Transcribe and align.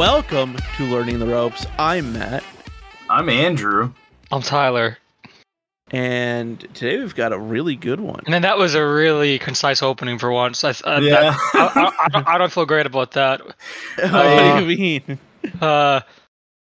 Welcome 0.00 0.56
to 0.78 0.84
Learning 0.90 1.18
the 1.18 1.26
Ropes. 1.26 1.66
I'm 1.78 2.14
Matt, 2.14 2.42
I'm 3.10 3.28
Andrew. 3.28 3.92
I'm 4.32 4.40
Tyler. 4.40 4.96
and 5.90 6.58
today 6.72 6.98
we've 6.98 7.14
got 7.14 7.34
a 7.34 7.38
really 7.38 7.76
good 7.76 8.00
one. 8.00 8.22
And 8.24 8.32
then 8.32 8.40
that 8.40 8.56
was 8.56 8.74
a 8.74 8.82
really 8.82 9.38
concise 9.38 9.82
opening 9.82 10.18
for 10.18 10.32
once. 10.32 10.64
I, 10.64 10.70
I, 10.86 11.00
Yeah. 11.00 11.20
that- 11.20 11.36
I, 11.54 11.66
I, 11.82 11.92
I, 12.04 12.08
don't, 12.08 12.28
I 12.28 12.38
don't 12.38 12.50
feel 12.50 12.64
great 12.64 12.86
about 12.86 13.10
that. 13.12 13.42
what 13.98 14.58
do 14.58 14.64
you 14.64 14.78
mean? 14.78 15.18
Uh, 15.60 16.00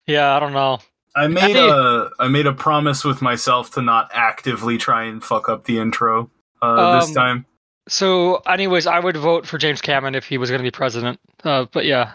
yeah, 0.06 0.34
I 0.34 0.40
don't 0.40 0.54
know. 0.54 0.78
I 1.14 1.26
made 1.28 1.56
Hey. 1.56 1.68
a 1.68 2.08
I 2.18 2.28
made 2.28 2.46
a 2.46 2.54
promise 2.54 3.04
with 3.04 3.20
myself 3.20 3.70
to 3.72 3.82
not 3.82 4.08
actively 4.14 4.78
try 4.78 5.04
and 5.04 5.22
fuck 5.22 5.50
up 5.50 5.64
the 5.64 5.78
intro 5.78 6.30
uh, 6.62 7.00
this 7.00 7.08
Um, 7.10 7.14
time. 7.14 7.46
So, 7.86 8.36
anyways, 8.46 8.86
I 8.86 8.98
would 8.98 9.18
vote 9.18 9.46
for 9.46 9.58
James 9.58 9.82
Cameron 9.82 10.14
if 10.14 10.24
he 10.26 10.38
was 10.38 10.48
going 10.48 10.58
to 10.60 10.66
be 10.66 10.70
president. 10.70 11.20
Uh, 11.44 11.66
but 11.70 11.84
yeah, 11.84 12.14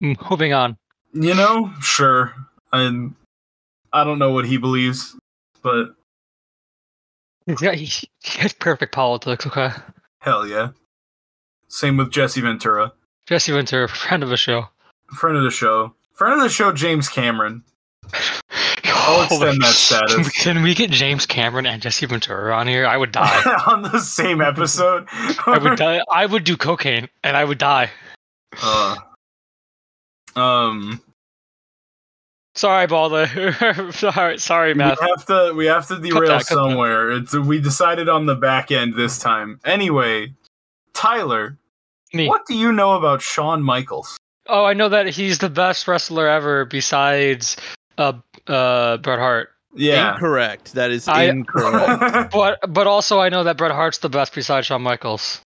moving 0.00 0.52
on. 0.52 0.76
You 1.12 1.34
know, 1.34 1.72
sure. 1.80 2.34
I 2.72 3.08
I 3.92 4.04
don't 4.04 4.18
know 4.18 4.32
what 4.32 4.46
he 4.46 4.56
believes, 4.56 5.16
but 5.62 5.94
He's 7.46 7.60
got, 7.60 7.74
he, 7.74 7.86
he 7.86 8.38
has 8.40 8.52
perfect 8.52 8.92
politics. 8.94 9.46
Okay, 9.46 9.70
hell 10.20 10.46
yeah. 10.46 10.68
Same 11.68 11.96
with 11.96 12.12
Jesse 12.12 12.40
Ventura, 12.40 12.92
Jesse 13.26 13.52
Ventura, 13.52 13.88
friend 13.88 14.22
of 14.22 14.28
the 14.28 14.36
show. 14.36 14.68
friend 15.16 15.36
of 15.36 15.42
the 15.42 15.50
show, 15.50 15.94
friend 16.12 16.34
of 16.34 16.40
the 16.40 16.48
show, 16.48 16.72
James 16.72 17.08
Cameron. 17.08 17.64
I'll 18.84 19.22
extend 19.24 19.60
that 19.62 19.74
status. 19.74 20.30
Can 20.42 20.62
we 20.62 20.74
get 20.74 20.90
James 20.90 21.26
Cameron 21.26 21.66
and 21.66 21.82
Jesse 21.82 22.06
Ventura 22.06 22.54
on 22.54 22.68
here? 22.68 22.86
I 22.86 22.96
would 22.96 23.10
die. 23.12 23.42
on 23.66 23.82
the 23.82 23.98
same 24.00 24.40
episode. 24.40 25.06
I 25.10 25.58
would 25.60 25.78
die. 25.78 26.02
I 26.10 26.26
would 26.26 26.44
do 26.44 26.56
cocaine 26.56 27.08
and 27.24 27.36
I 27.36 27.44
would 27.44 27.58
die. 27.58 27.90
Uh, 28.62 28.96
um, 30.36 31.00
Sorry, 32.56 32.86
Balder. 32.88 33.26
sorry, 33.92 34.38
sorry, 34.38 34.74
we 34.74 34.82
have 34.82 35.24
to 35.26 35.52
we 35.56 35.66
have 35.66 35.86
to 35.88 35.98
derail 36.00 36.22
that, 36.28 36.38
that. 36.40 36.46
somewhere. 36.46 37.10
It's 37.12 37.32
we 37.32 37.60
decided 37.60 38.08
on 38.08 38.26
the 38.26 38.34
back 38.34 38.70
end 38.72 38.94
this 38.96 39.18
time. 39.18 39.60
Anyway, 39.64 40.34
Tyler, 40.92 41.56
Me. 42.12 42.26
what 42.28 42.44
do 42.46 42.54
you 42.56 42.72
know 42.72 42.92
about 42.94 43.22
Shawn 43.22 43.62
Michaels? 43.62 44.16
Oh, 44.48 44.64
I 44.64 44.72
know 44.74 44.88
that 44.88 45.06
he's 45.08 45.38
the 45.38 45.48
best 45.48 45.86
wrestler 45.86 46.26
ever 46.26 46.64
besides 46.64 47.56
uh 47.98 48.14
uh 48.48 48.96
Bret 48.96 49.20
Hart. 49.20 49.50
Yeah. 49.76 50.14
Incorrect. 50.14 50.72
That 50.74 50.90
is 50.90 51.06
I- 51.06 51.24
incorrect. 51.24 52.32
But 52.32 52.58
but 52.68 52.86
also 52.88 53.20
I 53.20 53.28
know 53.28 53.44
that 53.44 53.56
Bret 53.58 53.70
Hart's 53.70 53.98
the 53.98 54.08
best 54.10 54.34
besides 54.34 54.66
Shawn 54.66 54.82
Michaels. 54.82 55.40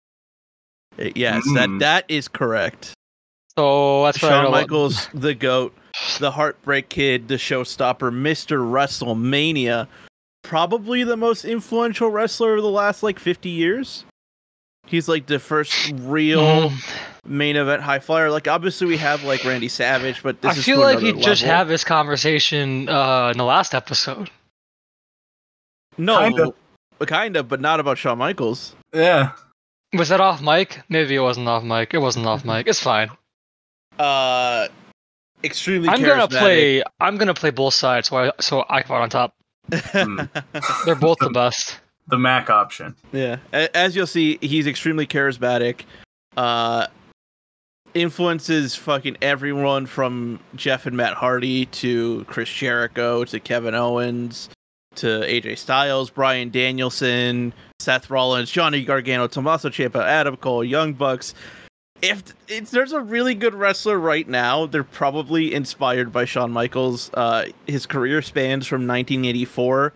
yes, 0.97 1.45
Mm. 1.45 1.55
that 1.55 1.79
that 1.79 2.05
is 2.07 2.29
correct. 2.29 2.93
So 3.57 4.03
that's 4.05 4.21
what 4.21 4.29
Shawn 4.29 4.39
about- 4.45 4.51
Michaels, 4.51 5.07
the 5.13 5.33
GOAT, 5.35 5.75
the 6.19 6.31
Heartbreak 6.31 6.89
Kid, 6.89 7.27
the 7.27 7.35
Showstopper, 7.35 8.11
Mr. 8.11 8.57
WrestleMania, 8.59 9.87
probably 10.43 11.03
the 11.03 11.17
most 11.17 11.45
influential 11.45 12.09
wrestler 12.09 12.55
of 12.55 12.63
the 12.63 12.69
last 12.69 13.03
like 13.03 13.19
50 13.19 13.49
years. 13.49 14.05
He's 14.85 15.07
like 15.07 15.27
the 15.27 15.39
first 15.39 15.91
real 16.01 16.69
Mhm. 16.69 16.99
main 17.25 17.55
event 17.55 17.81
high 17.81 17.99
flyer. 17.99 18.29
Like 18.29 18.47
obviously 18.49 18.85
we 18.87 18.97
have 18.97 19.23
like 19.23 19.45
Randy 19.45 19.69
Savage, 19.69 20.21
but 20.23 20.41
this 20.41 20.55
I 20.55 20.59
is 20.59 20.65
feel 20.65 20.79
like 20.79 20.99
we 20.99 21.13
just 21.13 21.41
level. 21.43 21.55
have 21.55 21.67
this 21.69 21.83
conversation 21.85 22.89
uh 22.89 23.29
in 23.29 23.37
the 23.37 23.45
last 23.45 23.73
episode. 23.73 24.29
no, 25.97 26.19
Kinda. 26.19 26.53
kind 27.05 27.37
of, 27.37 27.47
but 27.47 27.61
not 27.61 27.79
about 27.79 27.97
Shawn 27.97 28.17
Michaels. 28.17 28.75
yeah. 28.93 29.31
Was 29.93 30.09
that 30.09 30.19
off 30.19 30.41
mic? 30.41 30.81
Maybe 30.89 31.13
it 31.15 31.19
wasn't 31.19 31.47
off 31.47 31.63
mic. 31.63 31.93
It 31.93 31.99
wasn't 31.99 32.25
off 32.25 32.43
mic. 32.43 32.67
It's 32.67 32.79
fine. 32.81 33.11
Uh, 33.99 34.67
extremely. 35.43 35.89
I'm 35.89 36.01
gonna 36.01 36.27
play. 36.27 36.83
I'm 36.99 37.17
gonna 37.17 37.33
play 37.33 37.51
both 37.51 37.73
sides, 37.73 38.09
so 38.09 38.17
I 38.17 38.31
so 38.39 38.65
I 38.69 38.81
come 38.81 38.97
out 38.97 39.01
on 39.03 39.09
top. 39.09 39.35
Hmm. 39.71 40.21
They're 40.85 40.95
both 40.95 41.19
the 41.19 41.29
best. 41.29 41.79
The 42.07 42.17
Mac 42.17 42.49
option. 42.49 42.95
Yeah, 43.11 43.37
as 43.51 43.95
you'll 43.95 44.07
see, 44.07 44.37
he's 44.41 44.67
extremely 44.67 45.07
charismatic. 45.07 45.83
Uh, 46.35 46.87
influences 47.93 48.75
fucking 48.75 49.17
everyone 49.21 49.85
from 49.85 50.39
Jeff 50.55 50.85
and 50.85 50.97
Matt 50.97 51.13
Hardy 51.13 51.67
to 51.67 52.25
Chris 52.25 52.49
Jericho 52.49 53.23
to 53.25 53.39
Kevin 53.39 53.75
Owens 53.75 54.49
to 54.95 55.07
AJ 55.07 55.57
Styles, 55.57 56.09
Bryan 56.09 56.49
Danielson, 56.49 57.53
Seth 57.79 58.09
Rollins, 58.09 58.51
Johnny 58.51 58.83
Gargano, 58.83 59.27
Tommaso 59.27 59.69
Ciampa, 59.69 60.03
Adam 60.03 60.37
Cole, 60.37 60.63
Young 60.63 60.93
Bucks. 60.93 61.33
If 62.03 62.21
it's, 62.49 62.69
there's 62.69 62.91
a 62.91 62.99
really 62.99 63.33
good 63.33 63.55
wrestler 63.55 63.97
right 63.97 64.27
now, 64.27 64.65
they're 64.65 64.83
probably 64.83 65.53
inspired 65.53 66.11
by 66.11 66.25
Shawn 66.25 66.51
Michaels. 66.51 67.09
Uh, 67.13 67.45
his 67.65 67.85
career 67.85 68.21
spans 68.21 68.67
from 68.67 68.81
1984 68.85 69.93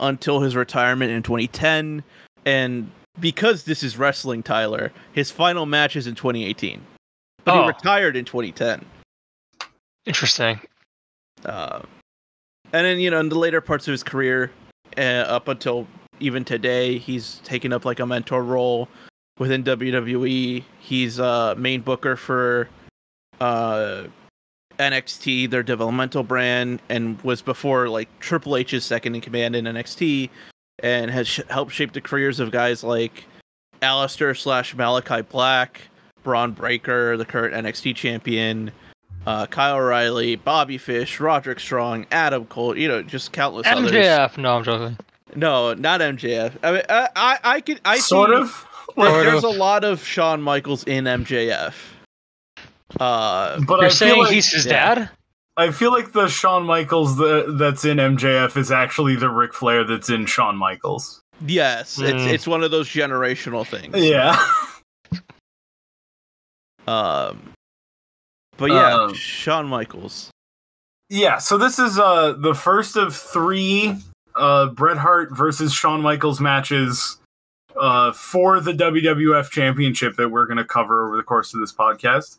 until 0.00 0.40
his 0.40 0.56
retirement 0.56 1.12
in 1.12 1.22
2010 1.22 2.02
and 2.46 2.90
because 3.20 3.62
this 3.62 3.84
is 3.84 3.96
wrestling 3.96 4.42
tyler 4.42 4.90
his 5.12 5.30
final 5.30 5.66
match 5.66 5.94
is 5.94 6.08
in 6.08 6.16
2018 6.16 6.80
but 7.44 7.54
Oh. 7.54 7.62
he 7.62 7.68
retired 7.68 8.16
in 8.16 8.24
2010 8.24 8.84
Interesting. 10.04 10.60
uh, 11.44 11.80
and 12.72 12.84
then 12.84 12.98
you 12.98 13.08
know 13.08 13.20
in 13.20 13.28
the 13.28 13.38
later 13.38 13.60
parts 13.60 13.86
of 13.86 13.92
his 13.92 14.02
career 14.02 14.50
uh, 14.98 15.00
up 15.28 15.46
until 15.46 15.86
even 16.18 16.44
today 16.44 16.98
he's 16.98 17.36
taken 17.44 17.72
up 17.72 17.84
like 17.84 18.00
a 18.00 18.06
mentor 18.06 18.42
role 18.42 18.88
within 19.38 19.64
wwe 19.64 20.62
he's 20.78 21.18
uh 21.18 21.54
main 21.56 21.80
booker 21.80 22.16
for 22.16 22.68
uh 23.40 24.04
NXT, 24.78 25.50
their 25.50 25.62
developmental 25.62 26.24
brand, 26.24 26.82
and 26.88 27.20
was 27.22 27.42
before 27.42 27.88
like 27.88 28.08
Triple 28.18 28.56
H's 28.56 28.84
second 28.84 29.14
in 29.14 29.20
command 29.20 29.54
in 29.54 29.66
NXT, 29.66 30.30
and 30.80 31.12
has 31.12 31.28
sh- 31.28 31.40
helped 31.48 31.70
shape 31.72 31.92
the 31.92 32.00
careers 32.00 32.40
of 32.40 32.50
guys 32.50 32.82
like 32.82 33.24
Aleister 33.82 34.36
slash 34.36 34.74
Malachi 34.74 35.22
Black, 35.22 35.82
Bron 36.24 36.50
Breakker, 36.50 37.16
the 37.16 37.24
current 37.24 37.54
NXT 37.54 37.94
champion, 37.94 38.72
uh, 39.26 39.46
Kyle 39.46 39.76
O'Reilly, 39.76 40.34
Bobby 40.34 40.76
Fish, 40.76 41.20
Roderick 41.20 41.60
Strong, 41.60 42.06
Adam 42.10 42.44
Cole, 42.46 42.76
you 42.76 42.88
know, 42.88 43.00
just 43.00 43.30
countless 43.30 43.68
others. 43.68 43.92
MJF. 43.92 44.38
No, 44.38 44.56
I'm 44.56 44.64
joking. 44.64 44.98
No, 45.36 45.74
not 45.74 46.00
MJF. 46.00 46.56
I 46.64 46.72
mean, 46.72 46.82
I, 46.88 47.08
I, 47.14 47.38
I 47.44 47.60
could, 47.60 47.80
I 47.84 47.98
sort 47.98 48.30
see- 48.30 48.36
of. 48.36 48.66
There- 48.96 49.06
Sort 49.10 49.24
there's 49.24 49.44
a 49.44 49.48
lot 49.48 49.84
of 49.84 50.04
Shawn 50.04 50.40
Michaels 50.42 50.84
in 50.84 51.04
MJF. 51.04 51.74
Uh, 53.00 53.60
But 53.60 53.76
You're 53.80 53.84
I 53.86 53.88
saying 53.88 54.14
feel 54.14 54.22
like, 54.24 54.32
he's 54.32 54.52
his 54.52 54.66
yeah. 54.66 54.94
dad? 54.94 55.10
I 55.56 55.70
feel 55.70 55.92
like 55.92 56.12
the 56.12 56.28
Shawn 56.28 56.64
Michaels 56.64 57.16
that, 57.18 57.56
that's 57.58 57.84
in 57.84 57.98
MJF 57.98 58.56
is 58.56 58.70
actually 58.72 59.16
the 59.16 59.30
Ric 59.30 59.52
Flair 59.54 59.84
that's 59.84 60.10
in 60.10 60.26
Shawn 60.26 60.56
Michaels. 60.56 61.20
yes, 61.46 61.98
it's 61.98 62.22
Mm. 62.22 62.32
it's 62.32 62.46
one 62.46 62.62
of 62.62 62.70
those 62.70 62.88
generational 62.88 63.66
things. 63.66 63.94
Yeah. 63.96 64.36
Um, 66.86 67.52
but 68.58 68.70
yeah, 68.70 68.94
Um, 68.94 69.14
Shawn 69.14 69.66
Michaels. 69.66 70.30
Yeah, 71.08 71.38
so 71.38 71.56
this 71.56 71.78
is 71.78 71.98
uh 71.98 72.32
the 72.38 72.54
first 72.54 72.96
of 72.96 73.16
three 73.16 73.96
uh 74.36 74.66
Bret 74.66 74.98
Hart 74.98 75.34
versus 75.36 75.72
Shawn 75.72 76.02
Michaels 76.02 76.40
matches 76.40 77.16
uh 77.80 78.12
for 78.12 78.60
the 78.60 78.72
WWF 78.72 79.50
championship 79.50 80.16
that 80.16 80.28
we're 80.30 80.46
gonna 80.46 80.64
cover 80.64 81.06
over 81.06 81.16
the 81.16 81.22
course 81.22 81.54
of 81.54 81.60
this 81.60 81.72
podcast. 81.72 82.38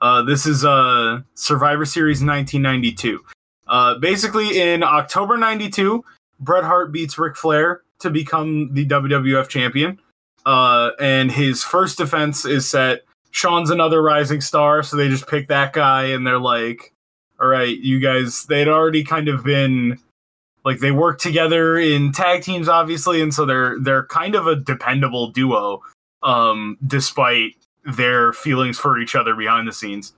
Uh 0.00 0.22
this 0.22 0.46
is 0.46 0.64
uh 0.64 1.20
Survivor 1.34 1.84
Series 1.84 2.22
1992. 2.22 3.20
Uh 3.68 3.98
basically 3.98 4.60
in 4.60 4.82
October 4.82 5.36
92, 5.36 6.04
Bret 6.38 6.64
Hart 6.64 6.92
beats 6.92 7.18
Ric 7.18 7.36
Flair 7.36 7.82
to 8.00 8.10
become 8.10 8.72
the 8.74 8.86
WWF 8.86 9.48
champion. 9.48 9.98
Uh 10.46 10.90
and 10.98 11.30
his 11.30 11.62
first 11.62 11.98
defense 11.98 12.44
is 12.44 12.68
set 12.68 13.04
Shawn's 13.32 13.70
another 13.70 14.02
rising 14.02 14.40
star, 14.40 14.82
so 14.82 14.96
they 14.96 15.08
just 15.08 15.28
pick 15.28 15.48
that 15.48 15.72
guy 15.72 16.06
and 16.06 16.26
they're 16.26 16.38
like 16.38 16.92
all 17.40 17.48
right, 17.48 17.78
you 17.78 18.00
guys, 18.00 18.44
they'd 18.44 18.68
already 18.68 19.02
kind 19.02 19.26
of 19.28 19.42
been 19.42 19.98
like 20.64 20.80
they 20.80 20.90
work 20.90 21.18
together 21.18 21.78
in 21.78 22.12
tag 22.12 22.42
teams, 22.42 22.68
obviously, 22.68 23.20
and 23.20 23.32
so 23.32 23.44
they're 23.44 23.78
they're 23.80 24.06
kind 24.06 24.34
of 24.34 24.46
a 24.46 24.56
dependable 24.56 25.28
duo, 25.28 25.82
um, 26.22 26.76
despite 26.86 27.52
their 27.84 28.32
feelings 28.32 28.78
for 28.78 28.98
each 28.98 29.14
other 29.14 29.34
behind 29.34 29.66
the 29.66 29.72
scenes. 29.72 30.12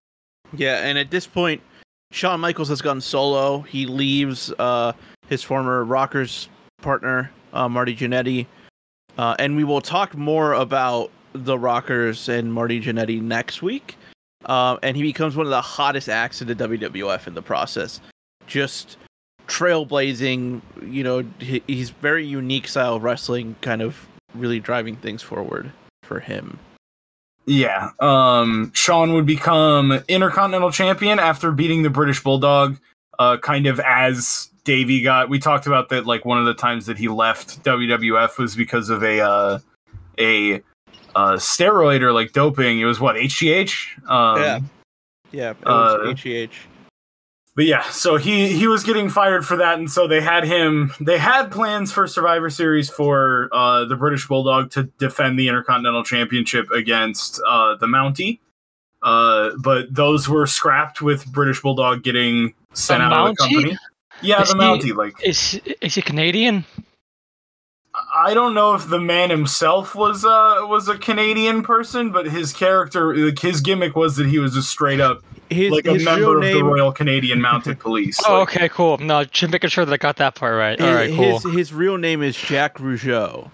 Yeah, 0.54 0.78
and 0.78 0.98
at 0.98 1.10
this 1.10 1.26
point, 1.26 1.62
Shawn 2.10 2.40
Michaels 2.40 2.68
has 2.68 2.82
gone 2.82 3.00
solo. 3.00 3.60
He 3.60 3.86
leaves 3.86 4.52
uh, 4.58 4.92
his 5.28 5.42
former 5.42 5.84
Rockers 5.84 6.48
partner, 6.82 7.30
uh, 7.52 7.68
Marty 7.68 7.96
Jannetty. 7.96 8.46
Uh, 9.18 9.36
and 9.38 9.56
we 9.56 9.64
will 9.64 9.80
talk 9.80 10.16
more 10.16 10.52
about 10.54 11.10
the 11.32 11.58
Rockers 11.58 12.28
and 12.28 12.52
Marty 12.52 12.80
Jannetty 12.80 13.20
next 13.20 13.62
week. 13.62 13.96
Uh, 14.44 14.76
and 14.82 14.96
he 14.96 15.02
becomes 15.02 15.36
one 15.36 15.46
of 15.46 15.50
the 15.50 15.60
hottest 15.60 16.08
acts 16.08 16.42
in 16.42 16.48
the 16.48 16.54
WWF 16.54 17.26
in 17.26 17.34
the 17.34 17.42
process. 17.42 18.00
Just 18.46 18.96
trailblazing, 19.52 20.62
you 20.88 21.04
know, 21.04 21.22
he, 21.38 21.62
he's 21.66 21.90
very 21.90 22.26
unique 22.26 22.66
style 22.66 22.96
of 22.96 23.02
wrestling, 23.02 23.54
kind 23.60 23.82
of 23.82 24.08
really 24.34 24.58
driving 24.58 24.96
things 24.96 25.20
forward 25.20 25.70
for 26.02 26.20
him. 26.20 26.58
Yeah. 27.44 27.90
Um, 28.00 28.72
Shawn 28.74 29.12
would 29.12 29.26
become 29.26 29.92
Intercontinental 30.08 30.70
Champion 30.72 31.18
after 31.18 31.52
beating 31.52 31.82
the 31.82 31.90
British 31.90 32.22
Bulldog, 32.22 32.78
uh, 33.18 33.36
kind 33.36 33.66
of 33.66 33.78
as 33.80 34.48
Davey 34.64 35.02
got. 35.02 35.28
We 35.28 35.38
talked 35.38 35.66
about 35.66 35.90
that, 35.90 36.06
like, 36.06 36.24
one 36.24 36.38
of 36.38 36.46
the 36.46 36.54
times 36.54 36.86
that 36.86 36.96
he 36.96 37.08
left 37.08 37.62
WWF 37.62 38.38
was 38.38 38.56
because 38.56 38.88
of 38.88 39.02
a, 39.02 39.20
uh, 39.20 39.58
a, 40.18 40.62
uh, 41.14 41.34
steroid 41.34 42.00
or 42.00 42.12
like 42.12 42.32
doping. 42.32 42.80
It 42.80 42.86
was 42.86 43.00
what, 43.00 43.16
HGH? 43.16 44.08
Um, 44.08 44.40
Yeah. 44.40 44.60
Yeah, 45.30 45.50
it 45.50 45.64
was 45.64 45.94
Uh, 45.94 46.14
HEH. 46.14 46.50
But 47.54 47.66
yeah, 47.66 47.82
so 47.82 48.16
he 48.16 48.48
he 48.56 48.66
was 48.66 48.82
getting 48.82 49.10
fired 49.10 49.44
for 49.46 49.56
that, 49.58 49.78
and 49.78 49.90
so 49.90 50.06
they 50.08 50.22
had 50.22 50.44
him. 50.44 50.92
They 51.00 51.18
had 51.18 51.50
plans 51.50 51.92
for 51.92 52.06
Survivor 52.06 52.48
Series 52.48 52.88
for 52.88 53.50
uh, 53.52 53.84
the 53.84 53.96
British 53.96 54.26
Bulldog 54.26 54.70
to 54.70 54.84
defend 54.98 55.38
the 55.38 55.48
Intercontinental 55.48 56.02
Championship 56.02 56.70
against 56.70 57.42
uh, 57.46 57.74
the 57.76 57.86
Mountie, 57.86 58.40
uh, 59.02 59.50
but 59.58 59.94
those 59.94 60.30
were 60.30 60.46
scrapped 60.46 61.02
with 61.02 61.30
British 61.30 61.60
Bulldog 61.60 62.02
getting 62.02 62.54
sent 62.72 63.00
The 63.00 63.04
out 63.14 63.30
of 63.30 63.36
the 63.36 63.42
company. 63.42 63.78
Yeah, 64.22 64.40
Is 64.40 64.48
the 64.48 64.54
he- 64.54 64.60
Mountie. 64.62 64.96
Like 64.96 65.14
Is 65.22 65.60
is 65.82 65.94
he 65.94 66.00
Canadian? 66.00 66.64
I 68.14 68.32
don't 68.32 68.54
know 68.54 68.74
if 68.74 68.88
the 68.88 68.98
man 68.98 69.28
himself 69.28 69.94
was 69.94 70.24
uh 70.24 70.60
was 70.62 70.88
a 70.88 70.96
Canadian 70.96 71.62
person, 71.62 72.10
but 72.12 72.24
his 72.26 72.54
character, 72.54 73.14
like 73.14 73.38
his 73.38 73.60
gimmick 73.60 73.94
was 73.94 74.16
that 74.16 74.28
he 74.28 74.38
was 74.38 74.54
just 74.54 74.70
straight 74.70 75.00
up 75.00 75.22
His, 75.52 75.70
like 75.70 75.86
a 75.86 75.92
his 75.94 76.04
member 76.04 76.36
real 76.38 76.38
of 76.38 76.52
the 76.54 76.62
Royal 76.64 76.92
Canadian 76.92 77.40
Mounted 77.40 77.78
Police. 77.80 78.20
Oh, 78.26 78.40
Like, 78.40 78.56
okay, 78.56 78.68
cool. 78.68 78.98
No, 78.98 79.24
just 79.24 79.52
making 79.52 79.70
sure 79.70 79.84
that 79.84 79.92
I 79.92 79.96
got 79.96 80.16
that 80.16 80.34
part 80.34 80.56
right. 80.56 80.80
All 80.80 80.94
right, 80.94 81.10
cool. 81.14 81.38
his, 81.40 81.52
his 81.54 81.72
real 81.72 81.96
name 81.98 82.22
is 82.22 82.36
Jacques 82.36 82.78
Rougeau. 82.78 83.50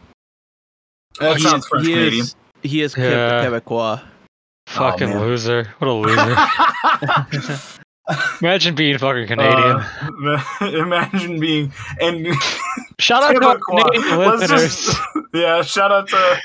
that 1.20 1.36
He 1.36 1.42
sounds 1.42 1.64
is- 1.64 1.68
French 1.68 1.86
he 1.86 1.92
Canadian. 1.94 2.22
is, 2.22 2.36
he 2.62 2.80
is 2.82 2.96
Yeah. 2.96 3.44
Quebecois. 3.46 4.02
Fucking 4.68 5.08
man. 5.08 5.20
loser. 5.20 5.72
What 5.78 5.88
a 5.88 5.92
loser. 5.92 6.36
Imagine 8.42 8.74
being 8.74 8.96
fucking 8.98 9.26
Canadian. 9.26 9.82
Uh, 10.24 10.42
imagine 10.72 11.38
being 11.40 11.72
and 12.00 12.26
Shout 12.98 13.22
out 13.22 13.32
to. 13.40 13.60
Canadian 13.68 14.18
listeners. 14.18 14.86
just 14.86 14.98
yeah, 15.34 15.60
shout 15.62 15.92
out 15.92 16.08
to 16.08 16.40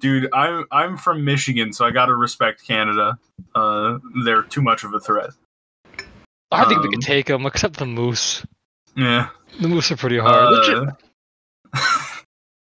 dude. 0.00 0.28
I'm 0.32 0.64
I'm 0.70 0.96
from 0.96 1.24
Michigan, 1.24 1.72
so 1.72 1.84
I 1.84 1.90
gotta 1.90 2.14
respect 2.14 2.66
Canada. 2.66 3.18
Uh, 3.54 3.98
they're 4.24 4.42
too 4.42 4.62
much 4.62 4.84
of 4.84 4.94
a 4.94 5.00
threat. 5.00 5.30
I 6.50 6.64
think 6.64 6.82
we 6.82 6.90
can 6.90 7.00
take 7.00 7.26
them, 7.26 7.46
except 7.46 7.78
the 7.78 7.86
moose. 7.86 8.44
Yeah. 8.96 9.28
The 9.60 9.68
moose 9.68 9.90
are 9.92 9.96
pretty 9.96 10.18
hard. 10.18 10.92
Uh, 11.72 11.82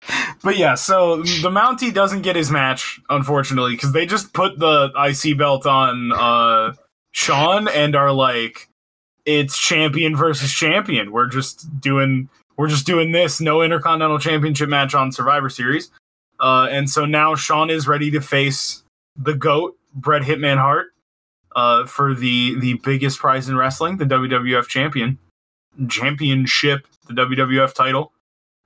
but 0.44 0.57
yeah, 0.57 0.75
so 0.75 1.18
the 1.18 1.51
Mountie 1.51 1.94
doesn't 1.94 2.24
get 2.24 2.35
his 2.35 2.50
match, 2.50 3.00
unfortunately, 3.09 3.74
because 3.74 3.94
they 3.94 4.06
just 4.06 4.33
put 4.33 4.57
the 4.57 4.91
IC 4.97 5.38
belt 5.38 5.68
on 5.68 6.12
uh, 6.12 6.74
Shawn 7.12 7.68
and 7.68 7.95
are 7.95 8.12
like, 8.12 8.68
it's 9.25 9.59
champion 9.59 10.15
versus 10.15 10.51
champion. 10.51 11.12
We're 11.12 11.27
just 11.27 11.79
doing 11.79 12.29
we're 12.57 12.68
just 12.68 12.88
doing 12.88 13.12
this, 13.12 13.39
no 13.39 13.62
intercontinental 13.62 14.18
championship 14.18 14.68
match 14.68 14.95
on 14.95 15.12
Survivor 15.12 15.50
Series. 15.50 15.91
Uh, 16.39 16.68
and 16.69 16.89
so 16.89 17.06
now 17.06 17.36
Shawn 17.36 17.69
is 17.69 17.88
ready 17.88 18.12
to 18.12 18.22
face 18.22 18.84
the 19.16 19.34
GOAT, 19.34 19.75
Bret 19.94 20.22
Hitman 20.22 20.57
Hart, 20.57 20.88
uh, 21.56 21.86
for 21.86 22.13
the 22.13 22.60
the 22.60 22.75
biggest 22.84 23.19
prize 23.19 23.50
in 23.50 23.57
wrestling, 23.57 23.98
the 23.98 24.06
WWF 24.06 24.68
champion 24.68 25.18
championship, 25.89 26.88
the 27.07 27.13
WWF 27.13 27.74
title. 27.74 28.13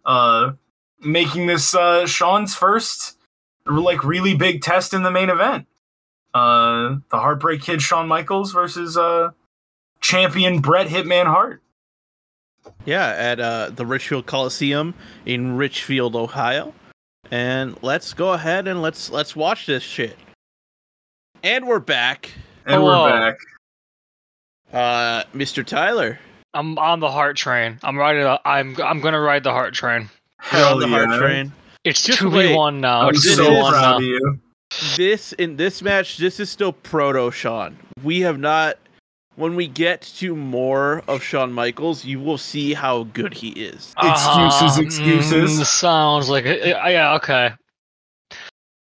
Uh, 0.06 0.53
making 1.00 1.47
this 1.47 1.75
uh, 1.75 2.06
Shawn's 2.06 2.56
first 2.56 3.18
like 3.65 4.03
really 4.03 4.35
big 4.35 4.62
test 4.62 4.94
in 4.94 5.03
the 5.03 5.12
main 5.12 5.29
event. 5.29 5.68
Uh, 6.33 6.97
the 7.09 7.18
Heartbreak 7.18 7.62
Kid 7.62 7.81
Shawn 7.81 8.07
Michaels 8.07 8.51
versus 8.51 8.97
uh, 8.97 9.31
champion 10.00 10.62
Bret 10.62 10.88
Hitman 10.88 11.25
Hart. 11.25 11.62
Yeah, 12.85 13.07
at 13.07 13.39
uh, 13.39 13.71
the 13.71 13.85
Richfield 13.85 14.25
Coliseum 14.25 14.94
in 15.25 15.57
Richfield, 15.57 16.15
Ohio. 16.15 16.73
And 17.31 17.77
let's 17.83 18.13
go 18.13 18.33
ahead 18.33 18.68
and 18.68 18.81
let's 18.81 19.09
let's 19.09 19.35
watch 19.35 19.65
this 19.65 19.83
shit. 19.83 20.18
And 21.44 21.68
we're 21.68 21.79
back. 21.79 22.31
And 22.65 22.75
Hello. 22.75 23.03
we're 23.03 23.09
back. 23.12 23.38
Uh, 24.73 25.23
Mr. 25.35 25.65
Tyler. 25.65 26.19
I'm 26.53 26.77
on 26.77 27.00
the 27.00 27.09
heart 27.12 27.38
train. 27.38 27.79
I'm 27.83 27.97
riding. 27.97 28.23
A, 28.23 28.39
I'm 28.44 28.75
I'm 28.81 29.00
gonna 29.01 29.19
ride 29.21 29.44
the 29.44 29.51
heart 29.51 29.73
train. 29.73 30.09
Hell 30.39 30.73
on 30.75 30.79
the 30.79 30.88
yeah. 30.88 31.06
hard 31.06 31.19
train. 31.19 31.53
It's 31.83 32.01
Just 32.03 32.19
two 32.19 32.29
wait. 32.29 32.50
v 32.50 32.56
one 32.56 32.81
now. 32.81 33.01
I'm 33.03 33.09
It's 33.09 33.23
This 33.23 33.35
so 33.35 33.44
two 33.45 33.50
v 33.50 33.56
is- 33.57 33.63
one 33.63 33.71
proud 33.73 33.91
now. 33.91 33.97
of 33.97 34.03
you. 34.03 34.39
This 34.95 35.33
in 35.33 35.57
this 35.57 35.81
match, 35.81 36.18
this 36.18 36.39
is 36.39 36.50
still 36.50 36.71
proto 36.73 37.29
Shawn. 37.31 37.77
We 38.03 38.21
have 38.21 38.39
not 38.39 38.77
when 39.41 39.55
we 39.55 39.67
get 39.67 40.01
to 40.03 40.35
more 40.35 41.01
of 41.07 41.23
Shawn 41.23 41.51
Michaels, 41.51 42.05
you 42.05 42.19
will 42.19 42.38
see 42.38 42.73
how 42.75 43.03
good 43.05 43.33
he 43.33 43.49
is. 43.49 43.93
Excuses, 44.01 44.77
Uh, 44.77 44.81
excuses. 44.83 45.59
mm, 45.59 45.65
sounds 45.65 46.29
like 46.29 46.45
it. 46.45 46.65
Yeah, 46.65 46.88
yeah, 46.88 47.13
okay. 47.15 47.51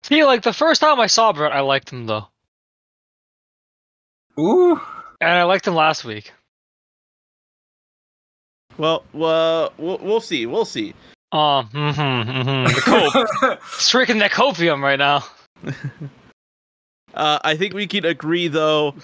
See, 0.03 0.25
like 0.25 0.43
the 0.43 0.53
first 0.53 0.81
time 0.81 0.99
I 0.99 1.07
saw 1.07 1.33
Bret, 1.33 1.53
I 1.53 1.61
liked 1.61 1.91
him 1.91 2.07
though, 2.07 2.27
Ooh. 4.39 4.81
and 5.21 5.31
I 5.31 5.45
liked 5.45 5.67
him 5.67 5.75
last 5.77 6.05
week. 6.05 6.33
Well, 8.79 9.05
well, 9.13 9.73
we'll, 9.79 9.99
we'll 9.99 10.21
see. 10.21 10.47
We'll 10.47 10.65
see. 10.65 10.93
Oh, 11.31 11.63
mm-hmm, 11.73 12.31
mm-hmm. 12.31 12.65
The 12.67 12.81
cope. 13.41 13.59
It's 13.75 13.89
drinking 13.91 14.19
that 14.19 14.33
copium 14.33 14.83
right 14.83 14.99
now. 14.99 15.25
Uh, 17.15 17.39
I 17.45 17.57
think 17.59 17.75
we 17.75 17.87
can 17.87 18.07
agree, 18.07 18.49
though. 18.49 18.95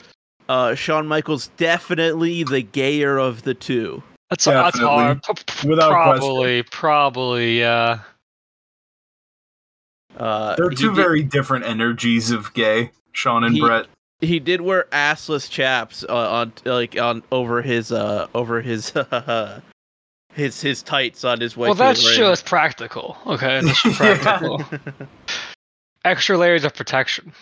Uh, 0.48 0.74
Shawn 0.74 1.06
Michaels 1.06 1.48
definitely 1.56 2.42
the 2.44 2.62
gayer 2.62 3.18
of 3.18 3.42
the 3.42 3.54
two. 3.54 4.02
That's 4.30 4.44
that's 4.46 4.76
Definitely. 4.78 5.02
hard. 5.04 5.22
P- 5.22 5.34
p- 5.46 5.68
Without 5.68 5.90
probably, 5.90 6.62
probably, 6.64 7.60
yeah. 7.60 8.00
Uh, 10.16 10.56
They're 10.56 10.70
two 10.70 10.88
did- 10.88 10.96
very 10.96 11.22
different 11.22 11.64
energies 11.64 12.30
of 12.30 12.52
gay, 12.54 12.90
Shawn 13.12 13.44
and 13.44 13.54
He- 13.54 13.60
Bret. 13.60 13.86
He 14.20 14.40
did 14.40 14.60
wear 14.62 14.86
assless 14.90 15.48
chaps 15.48 16.04
uh, 16.08 16.12
on 16.32 16.52
like 16.64 16.98
on 17.00 17.22
over 17.30 17.62
his 17.62 17.92
uh 17.92 18.26
over 18.34 18.60
his 18.60 18.92
his 20.34 20.60
his 20.60 20.82
tights 20.82 21.22
on 21.24 21.40
his 21.40 21.56
way. 21.56 21.68
Well, 21.68 21.74
to 21.74 21.78
the 21.78 21.84
that's 21.84 22.04
ring. 22.04 22.16
just 22.16 22.44
practical. 22.44 23.16
Okay, 23.26 23.60
that's 23.62 23.80
just 23.80 23.96
practical. 24.00 24.64
Extra 26.04 26.36
layers 26.36 26.64
of 26.64 26.74
protection. 26.74 27.32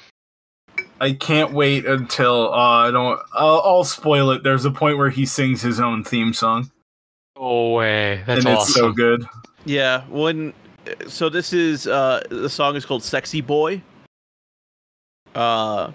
I 1.01 1.13
can't 1.13 1.53
wait 1.53 1.85
until 1.85 2.53
uh, 2.53 2.89
I 2.89 2.91
don't. 2.91 3.21
I'll, 3.35 3.63
I'll 3.65 3.85
spoil 3.85 4.31
it. 4.31 4.43
There's 4.43 4.65
a 4.65 4.71
point 4.71 4.99
where 4.99 5.11
he 5.11 5.27
sings 5.27 5.61
his 5.61 5.79
own 5.79 6.05
theme 6.05 6.33
song, 6.33 6.71
Oh 7.37 7.73
way, 7.73 8.23
that's 8.27 8.45
and 8.45 8.55
it's 8.55 8.73
so 8.75 8.87
awesome. 8.87 8.95
good. 8.95 9.27
Yeah, 9.65 10.05
when 10.09 10.55
so 11.09 11.29
this 11.29 11.53
is 11.53 11.87
uh 11.87 12.23
the 12.31 12.49
song 12.49 12.77
is 12.77 12.87
called 12.87 13.03
Sexy 13.03 13.41
Boy. 13.41 13.83
Uh 15.35 15.93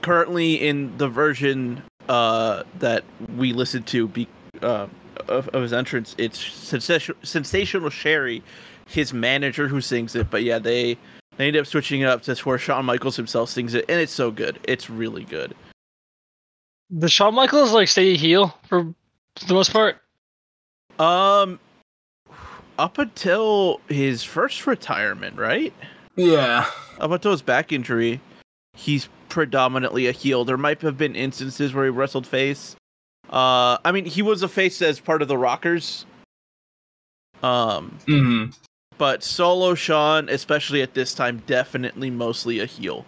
currently 0.00 0.54
in 0.54 0.96
the 0.96 1.08
version 1.08 1.82
uh 2.08 2.62
that 2.78 3.04
we 3.36 3.52
listened 3.52 3.86
to 3.88 4.08
be 4.08 4.26
uh 4.62 4.86
of, 5.26 5.48
of 5.48 5.62
his 5.62 5.72
entrance 5.72 6.14
it's 6.16 6.38
sensational, 6.38 7.18
sensational 7.22 7.90
Sherry, 7.90 8.42
his 8.86 9.12
manager 9.12 9.68
who 9.68 9.80
sings 9.80 10.14
it, 10.14 10.30
but 10.30 10.42
yeah, 10.42 10.58
they 10.58 10.96
they 11.38 11.46
end 11.46 11.56
up 11.56 11.66
switching 11.66 12.02
it 12.02 12.06
up 12.06 12.22
to 12.22 12.34
where 12.36 12.58
Shawn 12.58 12.84
Michaels 12.84 13.16
himself 13.16 13.48
sings 13.48 13.72
it 13.72 13.86
and 13.88 13.98
it's 14.00 14.12
so 14.12 14.30
good. 14.30 14.58
It's 14.64 14.90
really 14.90 15.24
good. 15.24 15.54
The 16.90 17.08
Shawn 17.08 17.34
Michaels 17.34 17.72
like 17.72 17.88
stay 17.88 18.16
heel 18.16 18.54
for 18.68 18.92
the 19.46 19.54
most 19.54 19.72
part? 19.72 20.02
Um 20.98 21.58
up 22.78 22.98
until 22.98 23.80
his 23.88 24.22
first 24.22 24.66
retirement, 24.66 25.36
right? 25.36 25.72
Yeah, 26.16 26.66
up 27.00 27.10
until 27.10 27.30
his 27.30 27.42
back 27.42 27.72
injury, 27.72 28.20
he's 28.74 29.08
predominantly 29.28 30.06
a 30.08 30.12
heel. 30.12 30.44
There 30.44 30.56
might 30.56 30.82
have 30.82 30.98
been 30.98 31.14
instances 31.14 31.72
where 31.72 31.84
he 31.84 31.90
wrestled 31.90 32.26
face. 32.26 32.74
Uh, 33.30 33.78
I 33.84 33.92
mean, 33.92 34.04
he 34.04 34.22
was 34.22 34.42
a 34.42 34.48
face 34.48 34.80
as 34.82 34.98
part 34.98 35.22
of 35.22 35.28
the 35.28 35.38
Rockers. 35.38 36.06
Um, 37.42 37.96
hmm 38.06 38.46
but 38.98 39.22
solo 39.22 39.74
Shawn, 39.74 40.28
especially 40.28 40.82
at 40.82 40.94
this 40.94 41.14
time, 41.14 41.42
definitely 41.46 42.10
mostly 42.10 42.60
a 42.60 42.66
heel. 42.66 43.06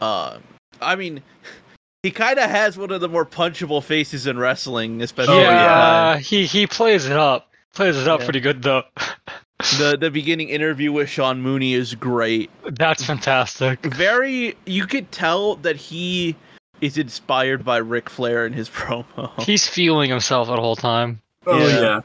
Uh, 0.00 0.38
I 0.80 0.96
mean, 0.96 1.22
he 2.02 2.10
kind 2.10 2.38
of 2.38 2.50
has 2.50 2.76
one 2.76 2.90
of 2.90 3.00
the 3.00 3.08
more 3.08 3.26
punchable 3.26 3.82
faces 3.82 4.26
in 4.26 4.38
wrestling, 4.38 5.02
especially 5.02 5.38
yeah, 5.38 6.14
yeah. 6.14 6.18
he 6.18 6.46
he 6.46 6.66
plays 6.66 7.06
it 7.06 7.16
up. 7.16 7.48
Plays 7.74 7.96
it 7.96 8.08
up 8.08 8.20
Yeah. 8.20 8.26
pretty 8.26 8.40
good 8.40 8.62
though. 8.62 8.82
the 9.78 9.96
the 10.00 10.10
beginning 10.10 10.48
interview 10.48 10.90
with 10.92 11.08
Sean 11.08 11.40
Mooney 11.40 11.74
is 11.74 11.94
great. 11.94 12.50
That's 12.64 13.04
fantastic. 13.04 13.80
very 13.84 14.56
you 14.66 14.86
could 14.86 15.12
tell 15.12 15.56
that 15.56 15.76
he 15.76 16.34
is 16.80 16.96
inspired 16.96 17.62
by 17.64 17.76
Ric 17.76 18.08
Flair 18.08 18.46
in 18.46 18.54
his 18.54 18.68
promo. 18.70 19.38
He's 19.42 19.68
feeling 19.68 20.08
himself 20.10 20.48
the 20.48 20.56
whole 20.56 20.76
time. 20.76 21.20
Oh 21.46 21.58
Yeah. 21.58 21.80
yeah. 21.80 22.00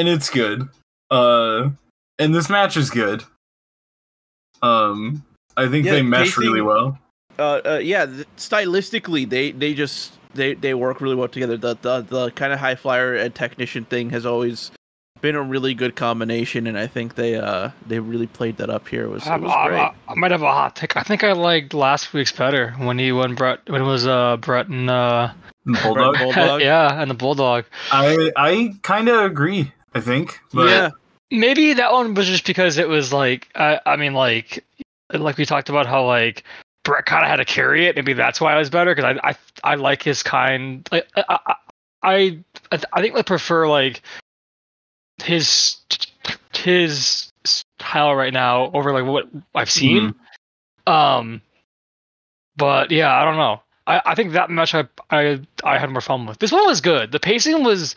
And 0.00 0.08
it's 0.08 0.30
good. 0.30 0.66
Uh 1.10 1.70
and 2.18 2.34
this 2.34 2.48
match 2.48 2.76
is 2.76 2.88
good. 2.88 3.22
Um, 4.62 5.24
I 5.56 5.68
think 5.68 5.84
Yeah, 5.86 5.92
they 5.92 6.02
mesh 6.02 6.28
pacing- 6.36 6.44
really 6.44 6.60
well. 6.62 6.98
uh, 7.38 7.60
uh 7.64 7.80
yeah 7.82 8.06
th- 8.06 8.26
stylistically 8.36 9.28
they 9.28 9.52
they 9.52 9.72
just 9.74 10.12
they 10.34 10.54
they 10.54 10.74
work 10.74 11.00
really 11.00 11.16
well 11.16 11.28
together 11.28 11.56
the 11.56 11.76
the, 11.80 12.00
the 12.02 12.30
kind 12.32 12.52
of 12.52 12.58
high 12.58 12.74
flyer 12.74 13.14
and 13.14 13.34
technician 13.34 13.84
thing 13.84 14.10
has 14.10 14.26
always 14.26 14.70
been 15.22 15.34
a 15.36 15.42
really 15.42 15.72
good 15.74 15.96
combination 15.96 16.66
and 16.66 16.78
i 16.78 16.86
think 16.86 17.14
they 17.14 17.34
uh 17.36 17.70
they 17.86 17.98
really 17.98 18.26
played 18.26 18.56
that 18.58 18.68
up 18.70 18.86
here 18.88 19.04
it 19.04 19.08
was, 19.08 19.26
I, 19.26 19.36
it 19.36 19.40
was 19.42 19.52
I- 19.52 19.68
great 19.68 19.78
I- 19.80 19.94
I 20.08 20.14
might 20.14 20.30
have 20.30 20.42
a 20.42 20.52
hot 20.52 20.76
take. 20.76 20.96
I 20.96 21.02
think 21.02 21.24
I 21.24 21.32
liked 21.32 21.72
last 21.74 22.12
week's 22.12 22.32
better 22.32 22.72
when 22.78 22.98
he 22.98 23.12
when 23.12 23.34
Bret 23.34 23.60
when 23.68 23.80
it 23.82 23.86
was 23.86 24.06
uh 24.06 24.36
Bret 24.38 24.68
and 24.68 24.88
uh 24.90 25.30
Bulldog. 25.64 26.18
Bulldog? 26.18 26.60
yeah 26.70 27.00
and 27.00 27.10
the 27.10 27.14
Bulldog. 27.14 27.64
I 27.90 28.30
I 28.36 28.74
kind 28.82 29.08
of 29.08 29.24
agree. 29.24 29.72
I 29.94 30.00
think, 30.00 30.40
but 30.52 30.68
yeah 30.68 30.90
Maybe 31.30 31.74
that 31.74 31.92
one 31.92 32.14
was 32.14 32.26
just 32.26 32.44
because 32.44 32.76
it 32.76 32.88
was 32.88 33.12
like 33.12 33.48
I 33.54 33.80
I 33.86 33.96
mean 33.96 34.14
like 34.14 34.64
like 35.12 35.36
we 35.36 35.46
talked 35.46 35.68
about 35.68 35.86
how 35.86 36.04
like 36.04 36.44
Bret 36.82 37.06
kind 37.06 37.22
of 37.22 37.30
had 37.30 37.36
to 37.36 37.44
carry 37.44 37.86
it. 37.86 37.94
Maybe 37.94 38.14
that's 38.14 38.40
why 38.40 38.52
I 38.52 38.58
was 38.58 38.68
better 38.68 38.94
because 38.94 39.16
I, 39.22 39.30
I 39.30 39.36
I 39.62 39.74
like 39.76 40.02
his 40.02 40.22
kind. 40.24 40.88
Like 40.90 41.06
I 41.16 41.38
I 42.02 42.42
I, 42.72 42.78
I 42.92 43.00
think 43.00 43.16
I 43.16 43.22
prefer 43.22 43.68
like 43.68 44.02
his 45.22 45.76
his 46.52 47.30
style 47.44 48.14
right 48.14 48.32
now 48.32 48.70
over 48.72 48.92
like 48.92 49.04
what 49.04 49.28
I've 49.54 49.70
seen. 49.70 50.14
Um, 50.86 51.42
but 52.56 52.90
yeah, 52.90 53.14
I 53.14 53.24
don't 53.24 53.36
know. 53.36 53.62
I, 53.86 54.02
I 54.04 54.14
think 54.16 54.32
that 54.32 54.50
match 54.50 54.74
I, 54.74 54.88
I 55.10 55.40
I 55.62 55.78
had 55.78 55.90
more 55.90 56.00
fun 56.00 56.26
with. 56.26 56.38
This 56.38 56.50
one 56.50 56.66
was 56.66 56.80
good. 56.80 57.12
The 57.12 57.20
pacing 57.20 57.62
was 57.62 57.94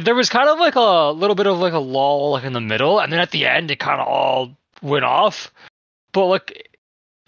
there 0.00 0.14
was 0.14 0.28
kind 0.28 0.48
of 0.48 0.58
like 0.58 0.74
a 0.76 1.10
little 1.12 1.36
bit 1.36 1.46
of 1.46 1.58
like 1.58 1.72
a 1.72 1.78
lull 1.78 2.32
like 2.32 2.44
in 2.44 2.52
the 2.52 2.60
middle, 2.60 3.00
and 3.00 3.12
then 3.12 3.20
at 3.20 3.30
the 3.30 3.46
end 3.46 3.70
it 3.70 3.78
kind 3.78 4.00
of 4.00 4.06
all 4.08 4.56
went 4.82 5.04
off. 5.04 5.52
But 6.12 6.26
like 6.26 6.68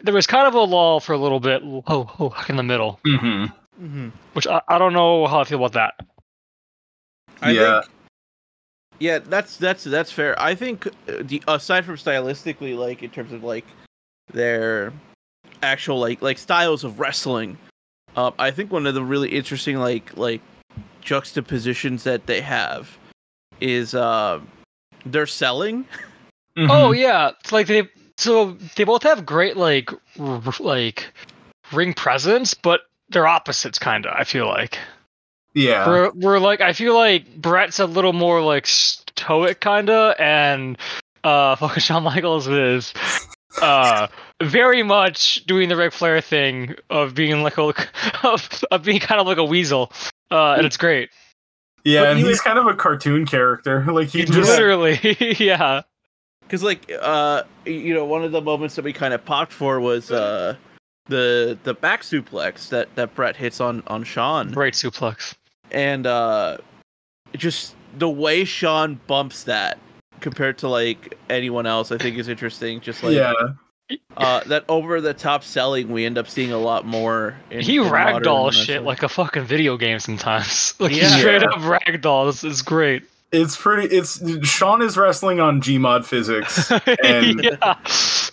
there 0.03 0.15
was 0.15 0.27
kind 0.27 0.47
of 0.47 0.55
a 0.55 0.61
lull 0.61 1.01
for 1.01 1.13
a 1.13 1.19
little 1.19 1.41
bit, 1.41 1.63
oh, 1.65 1.83
oh 2.19 2.27
like 2.37 2.51
in 2.51 2.57
the 2.57 2.63
middle, 2.63 3.01
Mhm. 3.07 3.53
Mhm. 3.81 4.13
which 4.35 4.47
I, 4.47 4.61
I 4.69 4.79
don't 4.79 4.93
know 4.93 5.27
how 5.27 5.41
I 5.41 5.45
feel 5.45 5.59
about 5.65 5.73
that. 5.73 6.07
I 7.43 7.51
Yeah. 7.53 7.81
think 7.83 7.93
yeah 8.99 9.19
that's 9.19 9.59
that's 9.59 9.85
that's 9.85 10.11
fair 10.11 10.35
i 10.41 10.55
think 10.55 10.87
uh, 10.87 10.91
the 11.21 11.43
aside 11.49 11.85
from 11.85 11.97
stylistically 11.97 12.75
like 12.75 13.03
in 13.03 13.11
terms 13.11 13.31
of 13.31 13.45
like 13.45 13.67
their 14.33 14.91
actual 15.63 15.99
like 16.01 16.23
like 16.23 16.39
styles 16.39 16.83
of 16.83 16.99
wrestling 16.99 17.59
um 18.17 18.33
i 18.39 18.51
think 18.51 18.73
one 18.73 18.87
of 18.87 18.95
the 18.95 19.05
really 19.05 19.29
interesting 19.29 19.77
like 19.77 20.17
like 20.17 20.41
juxtapositions 21.07 22.05
that 22.05 22.27
they 22.27 22.43
have 22.43 22.99
is 23.61 23.95
uh, 23.95 24.41
they're 25.07 25.27
selling 25.27 25.87
Mhm. 26.57 26.69
Oh 26.71 26.93
yeah, 26.93 27.33
it's 27.39 27.53
like 27.53 27.67
they 27.67 27.89
so 28.17 28.53
they 28.77 28.85
both 28.85 29.03
have 29.03 29.27
great 29.27 29.57
like 29.59 29.91
r- 30.19 30.43
like 30.59 31.13
ring 31.71 31.93
presence, 31.93 32.55
but 32.55 32.81
they're 33.11 33.27
opposites 33.27 33.79
kind 33.79 34.07
of. 34.07 34.15
I 34.17 34.25
feel 34.25 34.47
like 34.47 34.79
yeah. 35.53 35.87
we're 35.87 36.11
we're 36.15 36.39
like 36.39 36.63
I 36.63 36.73
feel 36.73 36.95
like 36.95 37.37
Bret's 37.37 37.79
a 37.79 37.85
little 37.85 38.15
more 38.15 38.41
like 38.41 38.67
stoic 38.67 39.61
kind 39.61 39.91
of, 39.91 40.15
and 40.19 40.79
uh 41.25 41.57
fucking 41.57 41.81
Shawn 41.83 42.05
Michaels 42.05 42.49
is 42.49 42.95
uh 43.61 44.07
very 44.43 44.83
much 44.83 45.45
doing 45.47 45.69
the 45.69 45.77
Ric 45.77 45.93
Flair 45.93 46.21
thing 46.21 46.75
of 46.91 47.15
being 47.15 47.43
like 47.43 47.59
a 47.59 47.63
of, 48.23 48.65
of 48.71 48.83
being 48.83 49.01
kind 49.01 49.21
of 49.21 49.27
like 49.27 49.39
a 49.39 49.45
weasel, 49.45 49.93
uh, 50.31 50.55
and 50.55 50.67
it's 50.67 50.77
great. 50.77 51.11
yeah, 51.85 52.03
but 52.03 52.09
and 52.11 52.19
even- 52.21 52.31
he's 52.31 52.41
kind 52.41 52.59
of 52.59 52.67
a 52.67 52.75
cartoon 52.75 53.27
character. 53.27 53.85
Like 53.93 54.09
he 54.09 54.25
just 54.25 54.51
Literally, 54.51 54.99
yeah. 55.39 55.83
because 56.43 56.63
like 56.63 56.91
uh 57.01 57.43
you 57.65 57.95
know 57.95 58.05
one 58.05 58.25
of 58.25 58.33
the 58.33 58.41
moments 58.43 58.75
that 58.77 58.85
we 58.85 58.93
kind 58.93 59.15
of 59.15 59.25
popped 59.25 59.53
for 59.53 59.81
was 59.81 60.11
uh 60.11 60.55
the 61.07 61.57
the 61.65 61.73
back 61.75 62.03
suplex 62.03 62.69
that 62.71 62.95
that 62.97 63.15
bret 63.15 63.37
hits 63.37 63.61
on 63.61 63.83
on 63.87 64.03
shawn 64.05 64.53
Right 64.53 64.73
suplex. 64.73 65.35
and 65.71 66.07
uh 66.07 66.59
just 67.35 67.75
the 67.99 68.09
way 68.11 68.45
shawn 68.45 69.01
bumps 69.07 69.45
that 69.45 69.79
compared 70.21 70.59
to 70.59 70.69
like 70.69 71.17
anyone 71.31 71.65
else 71.67 71.91
i 71.93 71.99
think 71.99 72.19
is 72.19 72.27
interesting 72.29 72.81
just 72.81 73.03
like 73.05 73.15
yeah. 73.15 73.33
Uh 74.17 74.43
that 74.45 74.65
over 74.69 75.01
the 75.01 75.15
top 75.15 75.45
selling 75.45 75.89
we 75.91 76.05
end 76.07 76.19
up 76.19 76.29
seeing 76.29 76.51
a 76.53 76.59
lot 76.59 76.85
more 76.87 77.37
in, 77.51 77.61
he 77.61 77.77
in 77.77 77.85
ragdoll 77.85 78.51
shit 78.53 78.69
wrestling. 78.69 78.85
like 78.85 79.03
a 79.03 79.09
fucking 79.09 79.45
video 79.45 79.77
game 79.77 79.99
sometimes. 80.01 80.75
Like 80.81 80.93
he 80.93 81.01
Yeah. 81.01 81.17
straight 81.19 81.43
Yeah. 81.43 81.49
up 81.49 81.59
ragdoll. 81.61 82.29
It's, 82.29 82.43
it's 82.43 82.63
great. 82.63 83.05
It's 83.33 83.57
pretty. 83.57 83.95
It's 83.95 84.21
Shawn 84.49 84.83
is 84.83 84.97
wrestling 84.97 85.41
on 85.41 85.61
Gmod 85.61 86.05
physics, 86.05 86.71
and 87.05 87.43
yeah. 87.45 87.75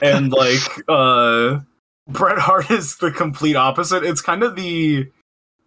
and 0.01 0.31
like 0.31 0.61
uh 0.87 1.59
Bret 2.07 2.37
Hart 2.39 2.69
is 2.71 2.97
the 2.97 3.11
complete 3.11 3.55
opposite. 3.55 4.03
It's 4.03 4.21
kind 4.21 4.43
of 4.43 4.55
the 4.55 5.07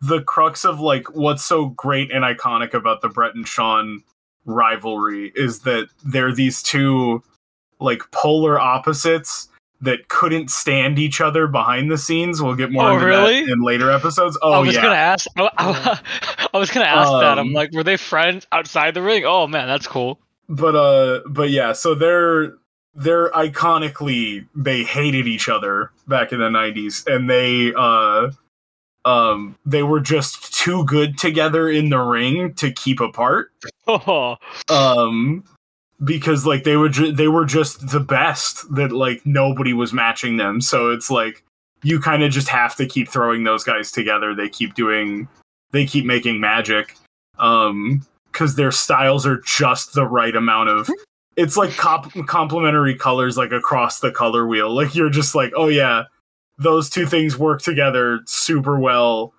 the 0.00 0.20
crux 0.22 0.64
of 0.64 0.78
like 0.80 1.14
what's 1.14 1.44
so 1.44 1.66
great 1.70 2.10
and 2.12 2.24
iconic 2.24 2.72
about 2.72 3.02
the 3.02 3.08
Bret 3.08 3.34
and 3.34 3.46
Shawn 3.46 4.02
rivalry 4.44 5.32
is 5.34 5.60
that 5.60 5.88
they're 6.04 6.32
these 6.32 6.62
two 6.62 7.22
like 7.80 8.02
polar 8.12 8.58
opposites 8.60 9.48
that 9.86 10.08
couldn't 10.08 10.50
stand 10.50 10.98
each 10.98 11.20
other 11.20 11.46
behind 11.48 11.90
the 11.90 11.98
scenes. 11.98 12.40
We'll 12.42 12.54
get 12.54 12.70
more 12.70 12.90
Oh, 12.90 12.94
into 12.94 13.06
really? 13.06 13.44
that 13.46 13.52
in 13.52 13.62
later 13.62 13.90
episodes. 13.90 14.38
Oh 14.42 14.52
I 14.52 14.58
was 14.58 14.74
yeah. 14.74 14.82
gonna 14.82 14.94
ask. 14.94 15.26
I, 15.36 16.48
was 16.52 16.70
gonna 16.70 16.86
ask 16.86 17.10
that. 17.10 17.38
I'm 17.38 17.48
Um, 17.48 17.52
like, 17.52 17.72
were 17.72 17.82
they 17.84 17.96
friends 17.96 18.46
outside 18.52 18.94
the 18.94 19.02
ring? 19.02 19.24
Oh 19.26 19.46
man, 19.46 19.66
that's 19.66 19.86
cool. 19.86 20.20
but 20.48 20.76
uh 20.76 21.20
but 21.28 21.50
yeah 21.50 21.72
so 21.72 21.94
they're 21.94 22.54
they're 22.94 23.30
iconically 23.30 24.46
they 24.54 24.84
hated 24.84 25.26
each 25.26 25.48
other 25.48 25.90
back 26.06 26.32
in 26.32 26.38
the 26.38 26.48
90s 26.48 27.04
and 27.12 27.28
they 27.28 27.72
uh 27.76 28.30
um 29.04 29.56
they 29.66 29.82
were 29.82 30.00
just 30.00 30.54
too 30.54 30.84
good 30.84 31.18
together 31.18 31.68
in 31.68 31.88
the 31.90 31.98
ring 31.98 32.54
to 32.54 32.70
keep 32.70 33.00
apart 33.00 33.50
Oh, 33.88 34.36
um 34.68 35.44
because 36.04 36.46
like 36.46 36.64
they 36.64 36.76
were 36.76 36.88
ju- 36.88 37.12
they 37.12 37.28
were 37.28 37.44
just 37.44 37.88
the 37.88 38.00
best 38.00 38.74
that 38.74 38.92
like 38.92 39.24
nobody 39.24 39.72
was 39.72 39.92
matching 39.92 40.36
them. 40.36 40.60
So 40.60 40.90
it's 40.90 41.10
like 41.10 41.42
you 41.82 42.00
kind 42.00 42.22
of 42.22 42.30
just 42.30 42.48
have 42.48 42.76
to 42.76 42.86
keep 42.86 43.08
throwing 43.08 43.44
those 43.44 43.64
guys 43.64 43.90
together. 43.90 44.34
They 44.34 44.48
keep 44.48 44.74
doing 44.74 45.28
they 45.72 45.86
keep 45.86 46.04
making 46.04 46.40
magic 46.40 46.96
um 47.38 48.06
because 48.32 48.56
their 48.56 48.72
styles 48.72 49.26
are 49.26 49.40
just 49.40 49.94
the 49.94 50.06
right 50.06 50.36
amount 50.36 50.68
of 50.68 50.90
it's 51.36 51.56
like 51.56 51.76
comp- 51.76 52.26
complementary 52.26 52.94
colors 52.94 53.36
like 53.36 53.52
across 53.52 54.00
the 54.00 54.10
color 54.10 54.46
wheel. 54.46 54.74
Like 54.74 54.94
you're 54.94 55.10
just 55.10 55.34
like 55.34 55.52
oh 55.56 55.68
yeah 55.68 56.04
those 56.58 56.88
two 56.88 57.06
things 57.06 57.38
work 57.38 57.62
together 57.62 58.20
super 58.26 58.78
well 58.78 59.34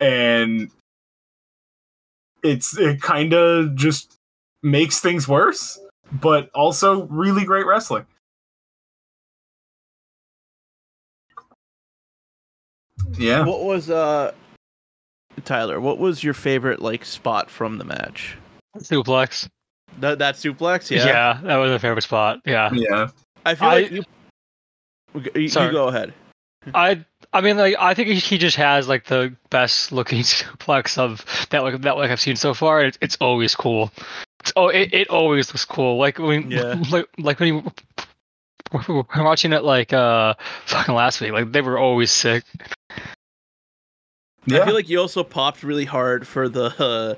and 0.00 0.70
it's 2.42 2.76
it 2.78 3.00
kind 3.00 3.32
of 3.32 3.74
just 3.76 4.16
makes 4.62 5.00
things 5.00 5.26
worse 5.26 5.78
but 6.20 6.50
also 6.54 7.04
really 7.06 7.44
great 7.44 7.66
wrestling 7.66 8.06
yeah 13.18 13.44
what 13.44 13.62
was 13.64 13.90
uh 13.90 14.32
tyler 15.44 15.80
what 15.80 15.98
was 15.98 16.22
your 16.22 16.34
favorite 16.34 16.80
like 16.80 17.04
spot 17.04 17.50
from 17.50 17.78
the 17.78 17.84
match 17.84 18.36
suplex. 18.78 19.48
that 20.00 20.18
that 20.18 20.34
suplex 20.36 20.90
Yeah. 20.90 21.06
yeah, 21.06 21.40
that 21.42 21.56
was 21.56 21.70
my 21.70 21.78
favorite 21.78 22.02
spot. 22.02 22.40
Yeah. 22.46 22.70
yeah 22.72 23.08
i 23.44 23.54
feel 23.54 23.68
I- 23.68 23.74
like 23.74 23.90
you, 23.90 24.02
you, 25.14 25.30
you 25.34 25.48
Sorry. 25.48 25.72
go 25.72 25.88
ahead 25.88 26.12
I 26.74 27.04
I 27.32 27.40
mean 27.40 27.56
like 27.56 27.74
I 27.78 27.92
think 27.92 28.08
he- 28.08 28.14
he 28.14 28.38
just 28.38 28.56
has 28.56 28.86
like 28.88 29.04
the 29.06 29.34
best 29.50 29.90
looking 29.90 30.20
suplex 30.22 30.96
of 30.96 31.24
that 31.50 31.64
like 31.64 31.80
that 31.82 31.96
like 31.96 32.10
I've 32.12 32.20
seen 32.20 32.36
so 32.36 32.54
far. 32.54 32.84
It's 32.84 32.96
it's 33.00 33.16
always 33.20 33.56
cool. 33.56 33.90
It's, 34.42 34.52
oh, 34.56 34.68
it, 34.68 34.92
it 34.92 35.08
always 35.08 35.48
looks 35.48 35.64
cool. 35.64 35.96
Like 35.98 36.18
when 36.18 36.50
Yeah. 36.50 36.74
like 36.90 37.06
like 37.18 37.40
when 37.40 37.48
you 37.54 37.72
we 38.88 38.94
were 38.94 39.04
watching 39.16 39.52
it 39.52 39.62
like 39.64 39.92
uh 39.92 40.34
fucking 40.66 40.94
last 40.94 41.20
week. 41.20 41.32
Like 41.32 41.52
they 41.52 41.60
were 41.60 41.78
always 41.78 42.10
sick. 42.10 42.44
yeah 44.46 44.62
I 44.62 44.64
feel 44.64 44.74
like 44.74 44.88
you 44.88 44.98
also 45.00 45.22
popped 45.22 45.62
really 45.62 45.84
hard 45.84 46.26
for 46.26 46.48
the 46.48 47.16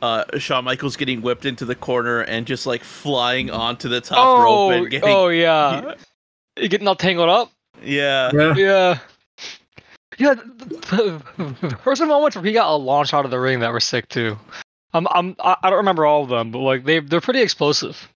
uh, 0.00 0.04
uh, 0.04 0.38
Shawn 0.38 0.64
Michaels 0.64 0.96
getting 0.96 1.22
whipped 1.22 1.44
into 1.44 1.64
the 1.64 1.74
corner 1.74 2.20
and 2.20 2.46
just 2.46 2.66
like 2.66 2.84
flying 2.84 3.48
onty 3.48 3.88
the 3.90 4.00
top 4.00 4.18
oh 4.18 4.42
rope 4.42 4.72
and 4.72 4.90
getting 4.90 5.08
oh 5.08 5.28
yeah, 5.28 5.94
you 6.56 6.68
getting 6.68 6.86
all 6.86 6.96
tangled 6.96 7.28
up. 7.28 7.50
yeah. 7.82 8.30
yeah 8.32 8.54
Yeah. 8.56 8.98
Yeah, 10.18 10.34
the, 10.34 11.22
the, 11.38 11.56
the 11.68 11.76
first 11.82 12.02
moments 12.02 12.36
where 12.36 12.44
he 12.44 12.52
got 12.52 12.70
a 12.70 12.76
launch 12.76 13.14
out 13.14 13.24
of 13.24 13.30
the 13.30 13.40
ring 13.40 13.60
that 13.60 13.72
were 13.72 13.80
sick 13.80 14.06
too. 14.08 14.36
I'm, 14.92 15.06
I'm, 15.10 15.36
I 15.40 15.56
don't 15.70 15.78
remember 15.78 16.04
all 16.06 16.22
of 16.22 16.28
them, 16.28 16.50
but 16.50 16.58
like 16.58 16.84
they, 16.84 17.00
they're 17.00 17.20
pretty 17.20 17.42
explosive. 17.42 18.08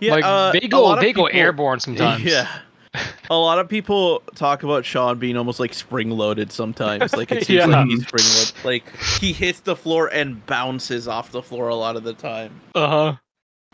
Yeah, 0.00 0.12
like 0.12 0.24
uh, 0.24 0.52
they 0.52 0.68
go, 0.68 0.98
they 1.00 1.12
go 1.12 1.26
airborne 1.26 1.80
sometimes. 1.80 2.22
Yeah. 2.24 2.48
A 3.30 3.36
lot 3.36 3.58
of 3.58 3.68
people 3.68 4.22
talk 4.34 4.62
about 4.62 4.84
Shawn 4.84 5.18
being 5.18 5.36
almost 5.36 5.60
like 5.60 5.74
spring 5.74 6.10
loaded 6.10 6.50
sometimes. 6.50 7.14
Like 7.14 7.30
it 7.30 7.44
seems 7.46 7.58
Yeah. 7.58 7.66
like 7.66 7.86
he's 7.86 8.06
spring 8.06 8.24
loaded. 8.36 8.64
Like 8.64 8.96
he 9.20 9.32
hits 9.32 9.60
the 9.60 9.76
floor 9.76 10.08
and 10.08 10.44
bounces 10.46 11.06
off 11.06 11.30
the 11.30 11.42
floor 11.42 11.68
a 11.68 11.74
lot 11.74 11.96
of 11.96 12.04
the 12.04 12.14
time. 12.14 12.58
Uh 12.74 12.88
huh. 12.88 13.16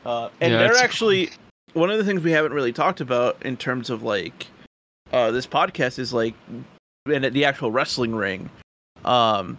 Uh, 0.08 0.28
and 0.40 0.52
Yeah, 0.52 0.58
they're 0.58 0.76
actually 0.76 1.30
one 1.74 1.90
of 1.90 1.98
the 1.98 2.04
things 2.04 2.22
we 2.22 2.32
haven't 2.32 2.52
really 2.52 2.72
talked 2.72 3.00
about 3.00 3.40
in 3.44 3.56
terms 3.56 3.88
of 3.90 4.02
like 4.02 4.46
uh, 5.12 5.30
this 5.30 5.46
podcast 5.46 5.98
is 5.98 6.12
like 6.12 6.34
and 7.06 7.24
the 7.24 7.44
actual 7.44 7.70
wrestling 7.70 8.14
ring. 8.14 8.50
Um, 9.04 9.58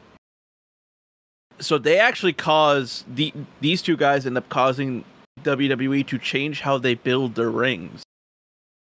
so 1.60 1.78
they 1.78 2.00
actually 2.00 2.34
cause 2.34 3.06
the 3.14 3.34
these 3.62 3.82
two 3.82 3.98
guys 3.98 4.26
end 4.26 4.38
up 4.38 4.48
causing 4.50 5.04
WWE 5.44 6.06
to 6.08 6.18
change 6.18 6.62
how 6.62 6.78
they 6.78 6.96
build 6.96 7.36
their 7.36 7.52
rings. 7.52 8.04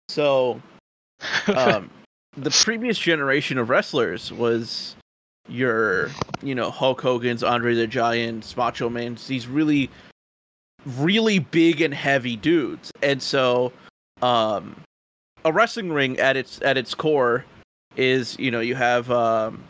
So, 0.09 0.61
um, 1.55 1.89
the 2.37 2.51
previous 2.51 2.97
generation 2.97 3.57
of 3.57 3.69
wrestlers 3.69 4.31
was 4.31 4.95
your, 5.47 6.09
you 6.41 6.55
know, 6.55 6.71
Hulk 6.71 7.01
Hogan's, 7.01 7.43
Andre 7.43 7.75
the 7.75 7.87
Giant, 7.87 8.55
Macho 8.57 8.89
Man's, 8.89 9.27
these 9.27 9.47
really, 9.47 9.89
really 10.85 11.39
big 11.39 11.81
and 11.81 11.93
heavy 11.93 12.35
dudes. 12.35 12.91
And 13.01 13.21
so, 13.21 13.71
um, 14.21 14.75
a 15.43 15.51
wrestling 15.51 15.91
ring 15.91 16.19
at 16.19 16.35
its 16.37 16.61
at 16.61 16.77
its 16.77 16.95
core 16.95 17.45
is, 17.95 18.37
you 18.39 18.51
know, 18.51 18.61
you 18.61 18.75
have 18.75 19.09
um, 19.11 19.63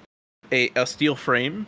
a 0.51 0.69
a 0.75 0.85
steel 0.85 1.15
frame, 1.15 1.67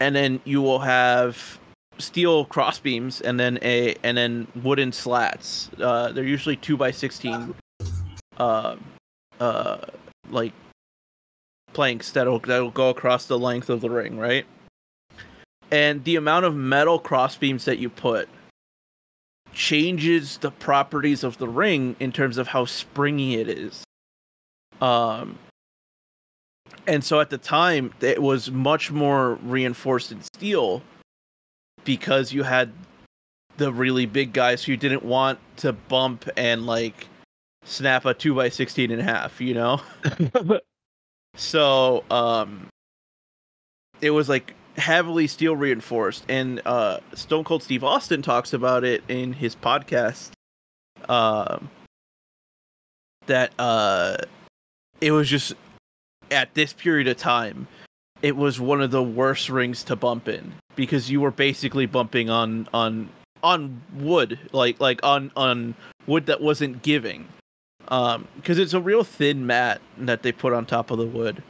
and 0.00 0.14
then 0.14 0.40
you 0.44 0.62
will 0.62 0.78
have 0.80 1.58
steel 1.98 2.44
crossbeams 2.44 3.20
and 3.22 3.40
then 3.40 3.58
a 3.62 3.94
and 4.02 4.16
then 4.16 4.46
wooden 4.62 4.92
slats. 4.92 5.70
Uh, 5.80 6.12
they're 6.12 6.24
usually 6.24 6.56
two 6.56 6.76
by 6.76 6.90
sixteen, 6.90 7.54
uh, 8.38 8.76
uh, 9.40 9.78
like 10.30 10.52
planks 11.72 12.12
that'll 12.12 12.38
that'll 12.40 12.70
go 12.70 12.90
across 12.90 13.26
the 13.26 13.38
length 13.38 13.70
of 13.70 13.80
the 13.80 13.90
ring, 13.90 14.18
right? 14.18 14.46
And 15.70 16.04
the 16.04 16.16
amount 16.16 16.44
of 16.44 16.54
metal 16.54 16.98
crossbeams 16.98 17.64
that 17.64 17.78
you 17.78 17.90
put 17.90 18.28
changes 19.52 20.38
the 20.38 20.50
properties 20.50 21.24
of 21.24 21.38
the 21.38 21.48
ring 21.48 21.96
in 21.98 22.12
terms 22.12 22.38
of 22.38 22.46
how 22.46 22.66
springy 22.66 23.36
it 23.36 23.48
is. 23.48 23.82
Um, 24.80 25.38
and 26.86 27.04
so 27.04 27.20
at 27.20 27.30
the 27.30 27.38
time, 27.38 27.92
it 28.00 28.22
was 28.22 28.50
much 28.50 28.90
more 28.90 29.34
reinforced 29.42 30.12
in 30.12 30.22
steel 30.22 30.82
because 31.84 32.32
you 32.32 32.42
had 32.42 32.72
the 33.56 33.72
really 33.72 34.06
big 34.06 34.32
guys 34.32 34.62
who 34.62 34.76
didn't 34.76 35.04
want 35.04 35.38
to 35.56 35.72
bump 35.72 36.28
and 36.36 36.66
like 36.66 37.08
snap 37.64 38.04
a 38.04 38.14
2 38.14 38.34
by 38.34 38.48
16 38.48 38.90
and 38.90 39.00
a 39.00 39.04
half, 39.04 39.40
you 39.40 39.54
know? 39.54 39.80
so, 41.34 42.04
um, 42.10 42.68
it 44.00 44.10
was 44.10 44.28
like 44.28 44.54
heavily 44.76 45.26
steel 45.26 45.56
reinforced 45.56 46.22
and 46.28 46.60
uh 46.66 47.00
Stone 47.14 47.44
Cold 47.44 47.62
Steve 47.62 47.82
Austin 47.82 48.20
talks 48.20 48.52
about 48.52 48.84
it 48.84 49.02
in 49.08 49.32
his 49.32 49.56
podcast 49.56 50.32
um 51.08 51.70
that 53.24 53.52
uh 53.58 54.18
it 55.00 55.12
was 55.12 55.30
just 55.30 55.54
at 56.30 56.52
this 56.54 56.72
period 56.72 57.06
of 57.08 57.16
time 57.16 57.66
it 58.22 58.36
was 58.36 58.58
one 58.60 58.80
of 58.80 58.90
the 58.90 59.02
worst 59.02 59.48
rings 59.50 59.84
to 59.84 59.94
bump 59.96 60.26
in 60.28 60.52
because 60.74 61.10
you 61.10 61.20
were 61.20 61.30
basically 61.30 61.86
bumping 61.86 62.30
on 62.30 62.68
on 62.72 63.08
on 63.42 63.80
wood 63.94 64.38
like 64.52 64.80
like 64.80 64.98
on 65.04 65.30
on 65.36 65.74
wood 66.06 66.26
that 66.26 66.40
wasn't 66.40 66.82
giving 66.82 67.26
um 67.88 68.26
because 68.36 68.58
it's 68.58 68.72
a 68.72 68.80
real 68.80 69.04
thin 69.04 69.46
mat 69.46 69.80
that 69.98 70.22
they 70.22 70.32
put 70.32 70.52
on 70.52 70.64
top 70.64 70.90
of 70.90 70.98
the 70.98 71.06
wood 71.06 71.42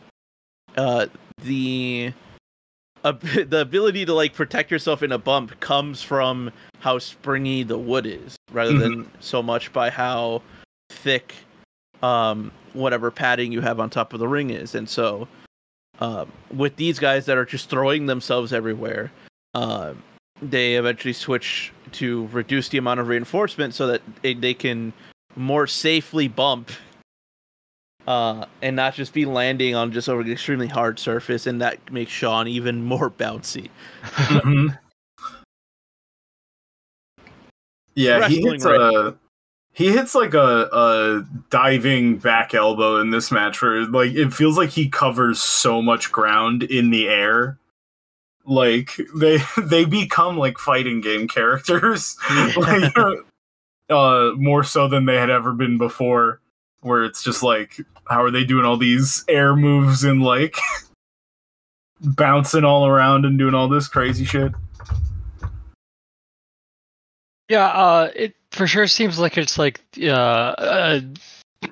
uh 0.77 1.07
the 1.45 2.13
uh, 3.05 3.13
the 3.47 3.61
ability 3.61 4.05
to 4.05 4.13
like 4.13 4.35
protect 4.35 4.71
yourself 4.71 5.03
in 5.03 5.13
a 5.13 5.19
bump 5.19 5.59
comes 5.61 6.03
from 6.03 6.51
how 6.81 6.99
springy 6.99 7.63
the 7.63 7.79
wood 7.79 8.07
is 8.07 8.37
rather 8.53 8.73
Mhm. 8.73 8.79
than 8.81 9.11
so 9.21 9.43
much 9.43 9.73
by 9.73 9.89
how 9.91 10.43
thick 10.91 11.35
um 12.03 12.51
whatever 12.77 13.11
padding 13.11 13.53
you 13.53 13.61
have 13.61 13.81
on 13.81 13.91
top 13.91 14.13
of 14.13 14.21
the 14.21 14.29
ring 14.29 14.51
is. 14.51 14.75
And 14.75 14.89
so 14.89 15.27
um 15.99 16.31
with 16.55 16.77
these 16.77 16.99
guys 16.99 17.25
that 17.27 17.39
are 17.39 17.47
just 17.47 17.71
throwing 17.71 18.05
themselves 18.05 18.53
everywhere 18.53 19.11
um 19.55 20.03
they 20.43 20.75
eventually 20.75 21.15
switch 21.15 21.73
to 21.93 22.27
reduce 22.29 22.69
the 22.69 22.79
amount 22.79 23.01
of 23.01 23.09
reinforcement 23.09 23.75
so 23.75 23.87
that 23.87 24.03
they, 24.23 24.35
they 24.35 24.55
can 24.55 24.93
more 25.35 25.67
safely 25.67 26.29
bump 26.29 26.71
uh, 28.07 28.45
and 28.63 28.77
not 28.77 28.95
just 28.95 29.13
be 29.13 29.25
landing 29.25 29.75
on 29.75 29.93
just 29.93 30.09
over 30.09 30.21
an 30.21 30.31
extremely 30.31 30.69
hard 30.69 30.99
surface, 30.99 31.47
and 31.47 31.61
that 31.61 31.91
makes 31.91 32.13
Shawn 32.13 32.47
even 32.47 32.85
more 32.85 33.11
bouncy. 33.19 33.71
Yeah, 37.99 38.29
he 38.29 38.43
hits 38.43 38.67
a 38.67 39.17
he 39.77 39.93
hits 39.93 40.15
like 40.15 40.33
a, 40.33 40.69
a 40.73 41.27
diving 41.51 42.17
back 42.17 42.55
elbow 42.55 42.99
in 42.99 43.11
this 43.11 43.31
match 43.31 43.61
where 43.61 43.85
like 43.85 44.13
it 44.13 44.33
feels 44.33 44.57
like 44.57 44.71
he 44.71 44.89
covers 44.89 45.43
so 45.43 45.83
much 45.83 46.11
ground 46.11 46.63
in 46.63 46.89
the 46.89 47.07
air. 47.07 47.59
Like 48.47 48.99
they 49.15 49.39
they 49.63 49.85
become 49.85 50.39
like 50.39 50.57
fighting 50.57 51.03
game 51.03 51.29
characters. 51.29 52.17
like, 52.57 52.91
uh 53.91 54.31
more 54.37 54.65
so 54.65 54.89
than 54.89 55.05
they 55.05 55.17
had 55.17 55.29
ever 55.29 55.53
been 55.53 55.77
before. 55.77 56.41
Where 56.81 57.05
it's 57.05 57.23
just 57.23 57.43
like, 57.43 57.77
how 58.09 58.23
are 58.23 58.31
they 58.31 58.45
doing 58.45 58.65
all 58.65 58.79
these 58.79 59.27
air 59.29 59.55
moves 59.55 60.05
and 60.05 60.23
like 60.23 60.57
bouncing 62.01 62.65
all 62.65 62.87
around 62.87 63.27
and 63.27 63.39
doing 63.39 63.55
all 63.55 63.69
this 63.69 63.89
crazy 63.89 64.25
shit? 64.25 64.53
Yeah, 67.49 67.67
uh, 67.67 68.11
it 68.17 68.35
for 68.57 68.67
sure 68.67 68.87
seems 68.87 69.19
like 69.19 69.37
it's 69.37 69.59
like 69.59 69.81
uh, 70.03 70.11
uh 70.11 71.01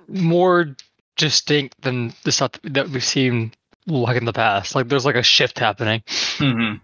more 0.09 0.77
distinct 1.17 1.81
than 1.83 2.13
the 2.25 2.33
stuff 2.33 2.53
that 2.63 2.89
we've 2.89 3.05
seen 3.05 3.53
like 3.87 4.17
in 4.17 4.25
the 4.25 4.33
past. 4.33 4.75
Like 4.75 4.89
there's 4.89 5.05
like 5.05 5.17
a 5.17 5.23
shift 5.23 5.59
happening. 5.59 6.03
Mm-hmm. 6.39 6.77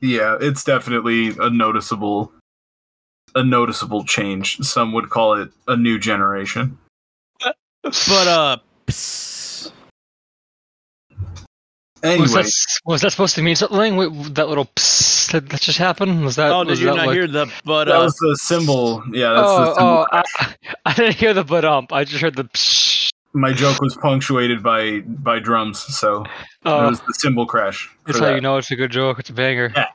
Yeah, 0.00 0.36
it's 0.40 0.64
definitely 0.64 1.34
a 1.38 1.50
noticeable 1.50 2.32
a 3.34 3.42
noticeable 3.42 4.04
change. 4.04 4.58
Some 4.58 4.92
would 4.92 5.10
call 5.10 5.34
it 5.34 5.50
a 5.66 5.76
new 5.76 5.98
generation. 5.98 6.78
But 7.82 8.28
uh, 8.28 8.56
psst, 8.86 9.43
Anyway, 12.04 12.20
Was 12.22 12.32
that 12.34 12.80
was 12.84 13.00
that 13.00 13.10
supposed 13.10 13.34
to 13.36 13.42
mean 13.42 13.56
something? 13.56 13.96
Wait, 13.96 14.34
that 14.34 14.48
little 14.48 14.66
psst 14.76 15.32
that, 15.32 15.48
that 15.48 15.60
just 15.62 15.78
happened? 15.78 16.22
Was 16.24 16.36
that? 16.36 16.50
oh, 16.52 16.62
did 16.64 16.70
was 16.70 16.80
you 16.80 16.86
that 16.86 16.96
not 16.96 17.06
like- 17.06 17.14
hear 17.14 17.26
the 17.26 17.50
but 17.64 17.86
that 17.86 17.96
uh? 17.96 18.02
was 18.04 18.14
the 18.16 18.36
cymbal. 18.40 19.02
Yeah, 19.12 19.32
that's 19.32 19.48
the 19.48 19.64
Oh, 19.70 19.74
cymbal. 19.74 19.80
oh 19.80 20.06
I, 20.12 20.54
I 20.84 20.94
didn't 20.94 21.14
hear 21.16 21.32
the 21.34 21.44
but 21.44 21.64
ump. 21.64 21.92
I 21.92 22.04
just 22.04 22.20
heard 22.20 22.36
the 22.36 22.44
psst. 22.44 23.10
My 23.32 23.52
joke 23.52 23.80
was 23.80 23.96
punctuated 23.96 24.62
by 24.62 25.00
by 25.00 25.38
drums, 25.40 25.78
so 25.80 26.22
it 26.22 26.28
Oh, 26.66 26.88
was 26.88 27.00
the 27.00 27.14
cymbal 27.14 27.46
crash. 27.46 27.88
for 27.88 28.12
that's 28.12 28.18
how 28.20 28.26
that. 28.26 28.34
you 28.36 28.40
know 28.42 28.58
it's 28.58 28.70
a 28.70 28.76
good 28.76 28.92
joke. 28.92 29.18
It's 29.18 29.30
a 29.30 29.32
banger. 29.32 29.72
Yeah. 29.74 29.86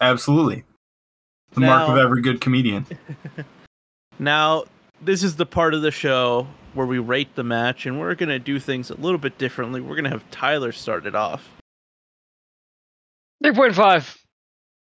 Absolutely, 0.00 0.64
the 1.52 1.60
mark 1.60 1.88
of 1.90 1.98
every 1.98 2.22
good 2.22 2.40
comedian. 2.40 2.86
Now, 4.18 4.64
this 5.00 5.22
is 5.22 5.36
the 5.36 5.46
part 5.46 5.72
of 5.72 5.80
the 5.80 5.90
show 5.90 6.46
where 6.74 6.86
we 6.86 6.98
rate 6.98 7.34
the 7.34 7.44
match, 7.44 7.86
and 7.86 7.98
we're 8.00 8.14
gonna 8.14 8.38
do 8.38 8.58
things 8.58 8.90
a 8.90 8.94
little 8.94 9.18
bit 9.18 9.38
differently. 9.38 9.80
We're 9.80 9.96
gonna 9.96 10.10
have 10.10 10.30
Tyler 10.30 10.72
start 10.72 11.06
it 11.06 11.14
off. 11.14 11.48
Three 13.42 13.54
point 13.54 13.74
five. 13.74 14.16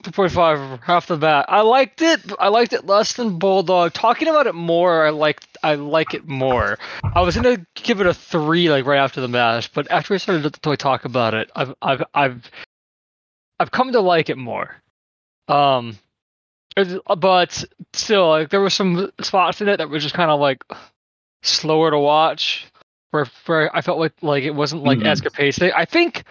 Three 0.03 0.13
point 0.13 0.33
five 0.33 0.81
half 0.81 1.07
the 1.07 1.17
bat. 1.17 1.47
I 1.49 1.61
liked 1.61 2.03
it. 2.03 2.21
I 2.39 2.49
liked 2.49 2.73
it 2.73 2.87
less 2.87 3.15
than 3.15 3.39
Bulldog. 3.39 3.93
Talking 3.93 4.29
about 4.29 4.47
it 4.47 4.55
more, 4.55 5.07
I 5.07 5.11
like 5.11 5.41
I 5.63 5.75
like 5.75 6.15
it 6.15 6.27
more. 6.27 6.79
I 7.03 7.21
was 7.21 7.35
gonna 7.35 7.65
give 7.75 8.01
it 8.01 8.07
a 8.07 8.15
three 8.15 8.71
like 8.71 8.87
right 8.87 8.99
after 8.99 9.21
the 9.21 9.29
match, 9.29 9.73
but 9.73 9.91
after 9.91 10.15
we 10.15 10.19
started 10.19 10.53
to 10.53 10.77
talk 10.77 11.05
about 11.05 11.35
it, 11.35 11.51
I've 11.55 11.75
I've 11.83 12.03
I've 12.15 12.51
I've 13.59 13.71
come 13.71 13.93
to 13.93 14.01
like 14.01 14.31
it 14.31 14.39
more. 14.39 14.75
Um, 15.49 15.99
but 17.19 17.65
still, 17.93 18.29
like 18.29 18.49
there 18.51 18.61
were 18.61 18.71
some 18.71 19.11
spots 19.21 19.61
in 19.61 19.69
it 19.69 19.79
that 19.79 19.91
were 19.91 19.99
just 19.99 20.15
kind 20.15 20.31
of 20.31 20.41
like 20.41 20.65
slower 21.43 21.91
to 21.91 21.99
watch, 21.99 22.67
where 23.11 23.27
where 23.47 23.75
I 23.77 23.81
felt 23.81 23.99
like 23.99 24.13
like 24.23 24.45
it 24.45 24.55
wasn't 24.55 24.83
like 24.85 24.99
Mhm. 25.01 25.07
as 25.07 25.21
capacity. 25.21 25.73
I 25.73 25.85
think 25.85 26.25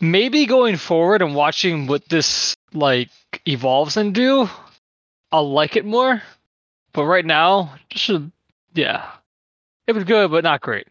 maybe 0.00 0.46
going 0.46 0.76
forward 0.76 1.22
and 1.22 1.34
watching 1.34 1.86
what 1.86 2.08
this 2.08 2.54
like 2.72 3.08
evolves 3.46 3.96
into, 3.96 4.48
I'll 5.32 5.50
like 5.50 5.76
it 5.76 5.84
more. 5.84 6.22
But 6.92 7.04
right 7.04 7.24
now, 7.24 7.74
just 7.90 8.08
a, 8.10 8.30
yeah, 8.74 9.06
it 9.86 9.92
was 9.94 10.04
good, 10.04 10.30
but 10.30 10.44
not 10.44 10.60
great. 10.60 10.86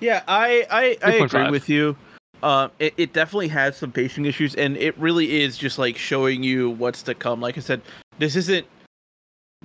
Yeah, 0.00 0.22
I 0.28 0.66
I, 0.70 0.82
I 1.02 1.12
agree 1.14 1.26
3.5. 1.44 1.50
with 1.50 1.68
you. 1.68 1.96
Um, 2.40 2.70
it, 2.78 2.94
it 2.96 3.12
definitely 3.12 3.48
has 3.48 3.76
some 3.76 3.90
pacing 3.90 4.24
issues, 4.24 4.54
and 4.54 4.76
it 4.76 4.96
really 4.96 5.42
is 5.42 5.58
just 5.58 5.76
like 5.78 5.96
showing 5.96 6.44
you 6.44 6.70
what's 6.70 7.02
to 7.04 7.14
come. 7.14 7.40
Like 7.40 7.56
I 7.58 7.60
said, 7.60 7.80
this 8.20 8.36
isn't 8.36 8.64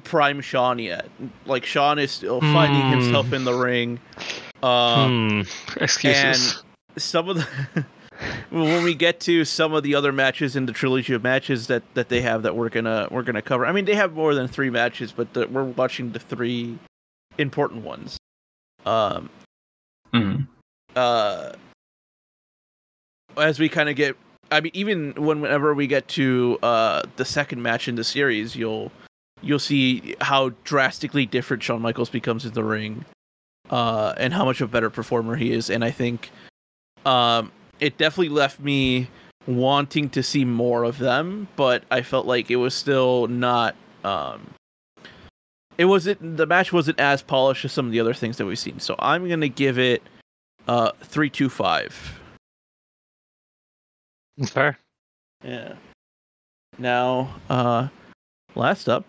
prime 0.04 0.42
Shawn 0.42 0.80
yet. 0.80 1.10
Like 1.46 1.66
Shawn 1.66 2.00
is 2.00 2.12
still 2.12 2.40
finding 2.42 2.82
Hmm. 2.82 2.90
himself 3.02 3.34
in 3.34 3.46
the 3.46 3.54
ring. 3.54 4.00
Um, 4.62 5.44
hmm. 5.46 5.82
Excuses. 5.84 6.64
some 6.98 7.30
of 7.30 7.38
the 7.38 7.86
when 8.50 8.84
we 8.84 8.96
get 8.96 9.20
to 9.22 9.44
some 9.46 9.74
of 9.74 9.84
the 9.84 9.96
other 9.96 10.12
matches 10.12 10.56
in 10.56 10.66
the 10.66 10.72
trilogy 10.74 11.14
of 11.14 11.24
matches 11.24 11.68
that, 11.68 11.84
that 11.96 12.10
they 12.10 12.22
have 12.22 12.44
that 12.44 12.56
we're 12.56 12.70
gonna 12.70 13.08
we're 13.12 13.24
gonna 13.24 13.42
cover. 13.42 13.66
I 13.66 13.72
mean, 13.72 13.86
they 13.86 13.96
have 13.96 14.14
more 14.14 14.34
than 14.36 14.48
three 14.48 14.70
matches, 14.70 15.12
but 15.12 15.34
the, 15.34 15.48
we're 15.48 15.64
watching 15.64 16.12
the 16.12 16.20
three 16.20 16.78
important 17.38 17.84
ones. 17.84 18.18
Um, 18.86 19.30
Mhm. 20.14 20.48
uh, 20.96 21.54
as 23.38 23.60
we 23.60 23.68
kind 23.70 23.90
of 23.90 23.96
get, 23.96 24.16
I 24.52 24.62
mean, 24.62 24.72
even 24.76 25.14
when 25.16 25.42
whenever 25.42 25.74
we 25.74 25.88
get 25.88 26.08
to 26.10 26.60
uh 26.62 27.02
the 27.16 27.26
second 27.26 27.62
match 27.64 27.88
in 27.88 27.96
the 27.96 28.04
series, 28.04 28.56
you'll 28.56 28.92
you'll 29.44 29.60
see 29.60 30.16
how 30.22 30.50
drastically 30.64 31.26
different 31.26 31.62
Shawn 31.62 31.82
Michaels 31.82 32.10
becomes 32.10 32.46
in 32.46 32.54
the 32.54 32.64
ring, 32.64 33.06
uh, 33.70 34.14
and 34.18 34.34
how 34.34 34.46
much 34.46 34.62
of 34.62 34.70
a 34.70 34.72
better 34.72 34.90
performer 34.90 35.36
he 35.36 35.52
is. 35.52 35.70
And 35.70 35.84
I 35.84 35.92
think, 35.92 36.32
um, 37.06 37.52
it 37.80 37.98
definitely 37.98 38.30
left 38.30 38.60
me 38.60 39.10
wanting 39.46 40.10
to 40.10 40.24
see 40.24 40.46
more 40.46 40.84
of 40.84 40.98
them, 40.98 41.48
but 41.56 41.84
I 41.92 42.02
felt 42.02 42.26
like 42.26 42.50
it 42.50 42.56
was 42.56 42.74
still 42.74 43.28
not. 43.28 43.76
Um, 44.04 44.50
it 45.78 45.86
wasn't 45.86 46.38
the 46.38 46.46
match 46.46 46.72
wasn't 46.72 47.00
as 47.00 47.22
polished 47.22 47.66
as 47.66 47.72
some 47.72 47.86
of 47.86 47.92
the 47.92 48.00
other 48.00 48.14
things 48.14 48.38
that 48.38 48.46
we've 48.46 48.60
seen. 48.60 48.80
So 48.80 48.96
I'm 49.00 49.28
gonna 49.28 49.48
give 49.48 49.80
it 49.80 50.02
uh 50.68 50.92
three 51.02 51.30
two 51.30 51.50
five. 51.50 52.20
Fair. 54.48 54.78
Yeah. 55.44 55.74
Now, 56.78 57.36
uh, 57.50 57.88
last 58.56 58.88
up, 58.88 59.06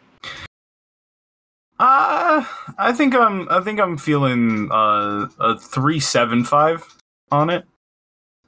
Uh, 1.78 2.44
I 2.78 2.92
think 2.92 3.14
I'm. 3.14 3.48
I 3.50 3.60
think 3.60 3.80
I'm 3.80 3.96
feeling 3.96 4.70
uh, 4.70 5.28
a 5.40 5.58
three 5.58 6.00
seven 6.00 6.44
five 6.44 6.84
on 7.32 7.50
it. 7.50 7.64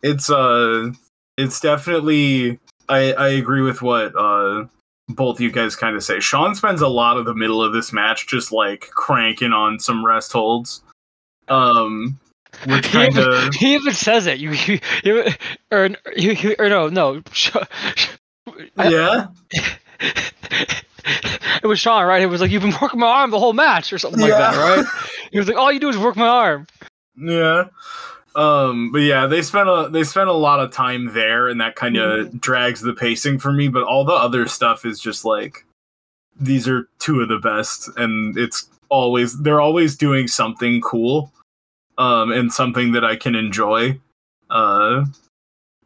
It's 0.02 0.30
uh, 0.30 0.90
it's 1.36 1.60
definitely. 1.60 2.58
I 2.88 3.12
I 3.14 3.28
agree 3.28 3.62
with 3.62 3.82
what 3.82 4.12
uh 4.16 4.66
both 5.08 5.40
you 5.40 5.50
guys 5.50 5.76
kind 5.76 5.96
of 5.96 6.04
say. 6.04 6.20
Shawn 6.20 6.54
spends 6.54 6.80
a 6.80 6.88
lot 6.88 7.16
of 7.16 7.24
the 7.24 7.34
middle 7.34 7.62
of 7.62 7.72
this 7.72 7.92
match 7.92 8.26
just 8.26 8.52
like 8.52 8.88
cranking 8.90 9.52
on 9.52 9.78
some 9.78 10.04
rest 10.04 10.32
holds. 10.32 10.82
Um, 11.48 12.18
which 12.66 12.86
He 12.86 12.92
kind 12.92 13.16
even, 13.16 13.32
of 13.32 13.54
he 13.54 13.74
even 13.74 13.92
says 13.92 14.26
it. 14.26 14.38
You, 14.38 14.52
you, 14.52 14.78
you 15.04 15.24
or, 15.70 15.90
you, 16.16 16.32
you, 16.32 16.56
or 16.58 16.68
no, 16.68 16.88
no. 16.88 17.22
Yeah. 18.78 19.26
it 21.66 21.68
was 21.68 21.80
Shawn, 21.80 22.06
right? 22.06 22.22
It 22.22 22.26
was 22.26 22.40
like 22.40 22.50
you've 22.50 22.62
been 22.62 22.74
working 22.80 23.00
my 23.00 23.08
arm 23.08 23.30
the 23.30 23.38
whole 23.38 23.52
match, 23.52 23.92
or 23.92 23.98
something 23.98 24.20
like 24.20 24.30
that, 24.30 24.56
right? 24.56 24.86
He 25.32 25.38
was 25.38 25.48
like, 25.48 25.56
all 25.56 25.72
you 25.72 25.80
do 25.80 25.88
is 25.88 25.98
work 25.98 26.16
my 26.16 26.28
arm. 26.28 26.66
Yeah. 27.16 27.64
Um, 28.36 28.92
but 28.92 28.98
yeah, 28.98 29.26
they 29.26 29.42
spent 29.42 29.68
a 29.68 29.88
they 29.90 30.04
spent 30.04 30.28
a 30.28 30.34
lot 30.34 30.60
of 30.60 30.70
time 30.70 31.12
there, 31.12 31.48
and 31.48 31.60
that 31.60 31.74
kind 31.74 31.96
of 31.96 32.40
drags 32.40 32.80
the 32.80 32.92
pacing 32.92 33.38
for 33.38 33.52
me. 33.52 33.68
But 33.68 33.82
all 33.82 34.04
the 34.04 34.12
other 34.12 34.46
stuff 34.46 34.84
is 34.84 35.00
just 35.00 35.24
like 35.24 35.64
these 36.38 36.68
are 36.68 36.88
two 36.98 37.20
of 37.20 37.28
the 37.28 37.38
best, 37.38 37.88
and 37.96 38.36
it's 38.38 38.68
always 38.88 39.40
they're 39.40 39.60
always 39.60 39.96
doing 39.96 40.28
something 40.28 40.80
cool, 40.82 41.32
um, 41.98 42.30
and 42.30 42.52
something 42.52 42.92
that 42.92 43.04
I 43.04 43.16
can 43.16 43.34
enjoy, 43.34 43.98
uh, 44.50 45.06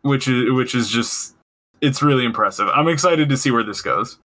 which 0.02 0.28
is 0.28 0.52
which 0.52 0.74
is 0.74 0.90
just 0.90 1.34
it's 1.80 2.02
really 2.02 2.24
impressive. 2.24 2.68
I'm 2.68 2.88
excited 2.88 3.28
to 3.28 3.36
see 3.36 3.50
where 3.50 3.62
this 3.62 3.80
goes. 3.80 4.18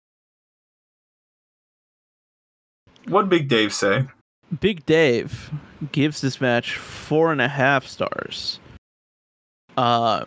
What 3.14 3.30
Big 3.30 3.48
Dave 3.48 3.72
say? 3.74 4.06
Big 4.60 4.86
Dave 4.86 5.52
gives 5.92 6.20
this 6.22 6.42
match 6.42 6.76
four 6.78 7.32
and 7.32 7.40
a 7.42 7.48
half 7.48 7.86
stars. 7.86 8.60
Uh, 9.78 10.26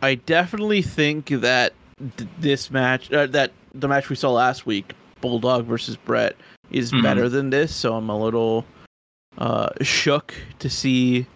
I 0.00 0.14
definitely 0.16 0.82
think 0.82 1.26
that 1.28 1.72
th- 2.16 2.28
this 2.40 2.70
match, 2.70 3.12
uh, 3.12 3.26
that 3.26 3.52
the 3.74 3.88
match 3.88 4.08
we 4.08 4.16
saw 4.16 4.30
last 4.32 4.64
week, 4.66 4.94
Bulldog 5.20 5.64
versus 5.66 5.96
Bret, 5.96 6.36
is 6.70 6.92
Mhm. 6.92 7.02
better 7.02 7.28
than 7.28 7.50
this. 7.50 7.74
So 7.74 7.94
I'm 7.94 8.08
a 8.08 8.18
little 8.18 8.64
uh, 9.38 9.70
shook 9.80 10.34
to 10.58 10.68
see 10.68 11.26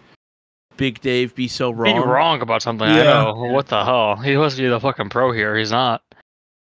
Big 0.77 1.01
Dave 1.01 1.33
be 1.33 1.47
so 1.47 1.71
wrong. 1.71 1.95
Being 1.95 2.07
wrong 2.07 2.41
about 2.41 2.61
something. 2.61 2.87
I 2.87 3.03
know. 3.03 3.33
What 3.33 3.67
the 3.67 3.83
hell? 3.83 4.15
He 4.17 4.33
supposed 4.33 4.57
to 4.57 4.61
be 4.63 4.69
the 4.69 4.79
fucking 4.79 5.09
pro 5.09 5.31
here. 5.31 5.57
He's 5.57 5.71
not. 5.71 6.01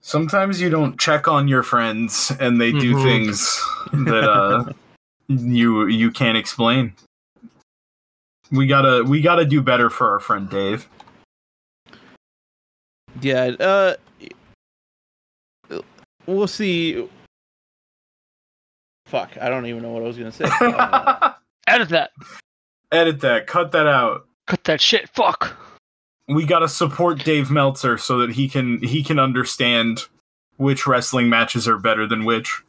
Sometimes 0.07 0.61
you 0.61 0.71
don't 0.71 0.97
check 1.01 1.27
on 1.27 1.49
your 1.49 1.65
friends 1.65 2.31
and 2.39 2.61
they 2.61 2.71
do 2.71 2.95
Mhm. 2.95 3.03
things 3.03 3.61
that 4.07 4.23
uh 4.31 4.73
you 5.27 5.89
you 5.89 6.13
can't 6.13 6.39
explain. 6.39 6.95
We 8.53 8.69
gotta 8.69 9.03
we 9.03 9.21
gotta 9.21 9.45
do 9.45 9.61
better 9.61 9.91
for 9.91 10.13
our 10.13 10.21
friend 10.21 10.49
Dave. 10.49 10.89
Yeah. 13.21 13.47
Uh, 13.59 13.95
we'll 16.27 16.47
see. 16.47 17.09
Fuck, 19.07 19.37
I 19.41 19.49
don't 19.49 19.67
even 19.67 19.83
know 19.83 19.91
what 19.91 20.05
I 20.05 20.07
was 20.07 20.17
gonna 20.19 20.31
say. 20.31 20.45
Uh, 20.61 21.33
Edit 21.67 21.89
that. 21.89 22.11
Edit 22.93 23.21
that, 23.23 23.49
cut 23.49 23.73
that 23.73 23.89
out. 23.89 24.29
Cut 24.47 24.63
that 24.65 24.81
shit. 24.81 25.09
Fuck. 25.09 25.57
We 26.29 26.45
gotta 26.45 26.69
support 26.69 27.25
Dave 27.25 27.51
Meltzer 27.51 27.99
so 27.99 28.19
that 28.19 28.33
he 28.33 28.49
can 28.49 28.83
he 28.83 29.03
can 29.03 29.19
understand 29.19 30.03
which 30.57 30.87
wrestling 30.87 31.29
matches 31.29 31.69
are 31.69 31.79
better 31.79 32.07
than 32.07 32.25
which. 32.25 32.63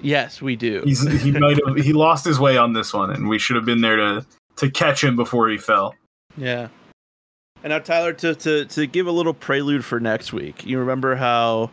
yes, 0.00 0.40
we 0.40 0.56
do. 0.56 0.82
He's 0.84 1.06
he 1.22 1.30
might 1.38 1.58
have 1.64 1.76
he 1.76 1.92
lost 1.92 2.24
his 2.24 2.40
way 2.40 2.56
on 2.56 2.72
this 2.72 2.92
one, 2.92 3.10
and 3.10 3.28
we 3.28 3.38
should 3.38 3.56
have 3.56 3.64
been 3.64 3.80
there 3.80 3.96
to 3.96 4.26
to 4.56 4.70
catch 4.70 5.02
him 5.02 5.16
before 5.16 5.48
he 5.48 5.56
fell. 5.56 5.94
Yeah. 6.36 6.68
And 7.62 7.70
now, 7.70 7.78
Tyler, 7.78 8.12
to, 8.14 8.34
to, 8.34 8.64
to 8.64 8.86
give 8.86 9.06
a 9.06 9.12
little 9.12 9.34
prelude 9.34 9.84
for 9.84 10.00
next 10.00 10.32
week, 10.32 10.64
you 10.64 10.78
remember 10.78 11.14
how 11.14 11.70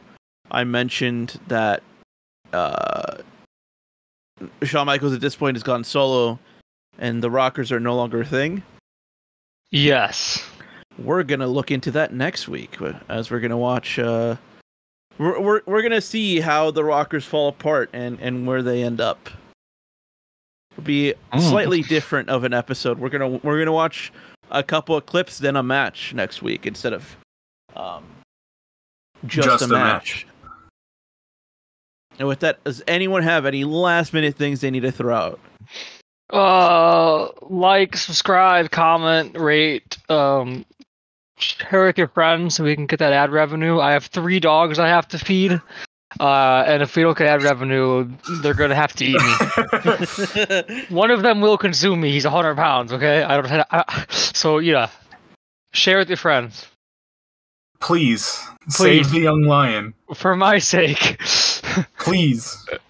I 0.51 0.65
mentioned 0.65 1.39
that 1.47 1.81
uh, 2.51 3.17
Shawn 4.63 4.85
Michaels 4.85 5.13
at 5.13 5.21
this 5.21 5.35
point 5.35 5.55
has 5.55 5.63
gone 5.63 5.83
solo 5.83 6.39
and 6.99 7.23
the 7.23 7.31
Rockers 7.31 7.71
are 7.71 7.79
no 7.79 7.95
longer 7.95 8.21
a 8.21 8.25
thing? 8.25 8.63
Yes. 9.71 10.43
We're 10.97 11.23
going 11.23 11.39
to 11.41 11.47
look 11.47 11.71
into 11.71 11.91
that 11.91 12.13
next 12.13 12.47
week 12.47 12.77
as 13.09 13.29
we're 13.29 13.39
going 13.39 13.51
to 13.51 13.57
watch. 13.57 13.99
Uh, 13.99 14.35
we're, 15.17 15.39
we're, 15.39 15.61
we're 15.65 15.81
going 15.81 15.91
to 15.91 16.01
see 16.01 16.39
how 16.39 16.71
the 16.71 16.83
Rockers 16.83 17.25
fall 17.25 17.49
apart 17.49 17.89
and, 17.93 18.19
and 18.19 18.47
where 18.47 18.61
they 18.63 18.83
end 18.83 18.99
up. 19.01 19.29
It'll 20.71 20.83
be 20.83 21.13
Mm. 21.33 21.49
slightly 21.49 21.81
different 21.81 22.29
of 22.29 22.43
an 22.43 22.53
episode. 22.53 22.99
We're 22.99 23.09
gonna 23.09 23.27
we're 23.27 23.57
gonna 23.57 23.71
watch 23.71 24.11
a 24.51 24.61
couple 24.61 24.95
of 24.95 25.07
clips, 25.07 25.39
then 25.39 25.55
a 25.55 25.63
match 25.63 26.13
next 26.13 26.43
week 26.43 26.67
instead 26.67 26.93
of 26.93 27.15
um, 27.75 28.03
just, 29.25 29.47
Just 29.47 29.61
a, 29.63 29.65
a 29.65 29.67
match. 29.69 30.27
And 32.19 32.27
with 32.27 32.39
that, 32.41 32.63
does 32.63 32.83
anyone 32.87 33.23
have 33.23 33.45
any 33.47 33.63
last 33.63 34.13
minute 34.13 34.35
things 34.35 34.61
they 34.61 34.69
need 34.71 34.81
to 34.81 34.91
throw 34.91 35.15
out? 35.15 35.39
Uh, 36.31 37.29
like, 37.49 37.95
subscribe, 37.97 38.69
comment, 38.69 39.35
rate, 39.37 39.97
um, 40.09 40.63
share 41.37 41.85
with 41.85 41.97
your 41.97 42.07
friends 42.09 42.55
so 42.55 42.63
we 42.63 42.75
can 42.75 42.85
get 42.85 42.99
that 42.99 43.13
ad 43.13 43.31
revenue. 43.31 43.79
I 43.79 43.91
have 43.91 44.05
three 44.05 44.39
dogs 44.39 44.79
I 44.79 44.87
have 44.87 45.07
to 45.09 45.19
feed. 45.19 45.61
Uh, 46.19 46.63
and 46.65 46.81
if 46.81 46.95
we 46.95 47.03
don't 47.03 47.17
get 47.17 47.27
ad 47.27 47.43
revenue, 47.43 48.09
they're 48.41 48.53
gonna 48.53 48.75
have 48.75 48.93
to 48.93 49.05
eat 49.05 49.21
me. 49.21 50.85
One 50.95 51.11
of 51.11 51.21
them 51.21 51.41
will 51.41 51.57
consume 51.57 52.01
me. 52.01 52.11
He's 52.11 52.25
a 52.25 52.29
hundred 52.29 52.55
pounds. 52.55 52.93
Okay, 52.93 53.23
I 53.23 53.35
don't. 53.39 53.65
I, 53.71 54.05
so 54.09 54.59
yeah, 54.59 54.89
share 55.73 55.97
with 55.97 56.09
your 56.09 56.17
friends 56.17 56.65
Please, 57.79 58.41
Please. 58.63 58.75
save 58.75 59.11
the 59.11 59.19
young 59.19 59.43
lion. 59.43 59.93
for 60.15 60.35
my 60.35 60.59
sake. 60.59 61.21
Please. 61.99 62.67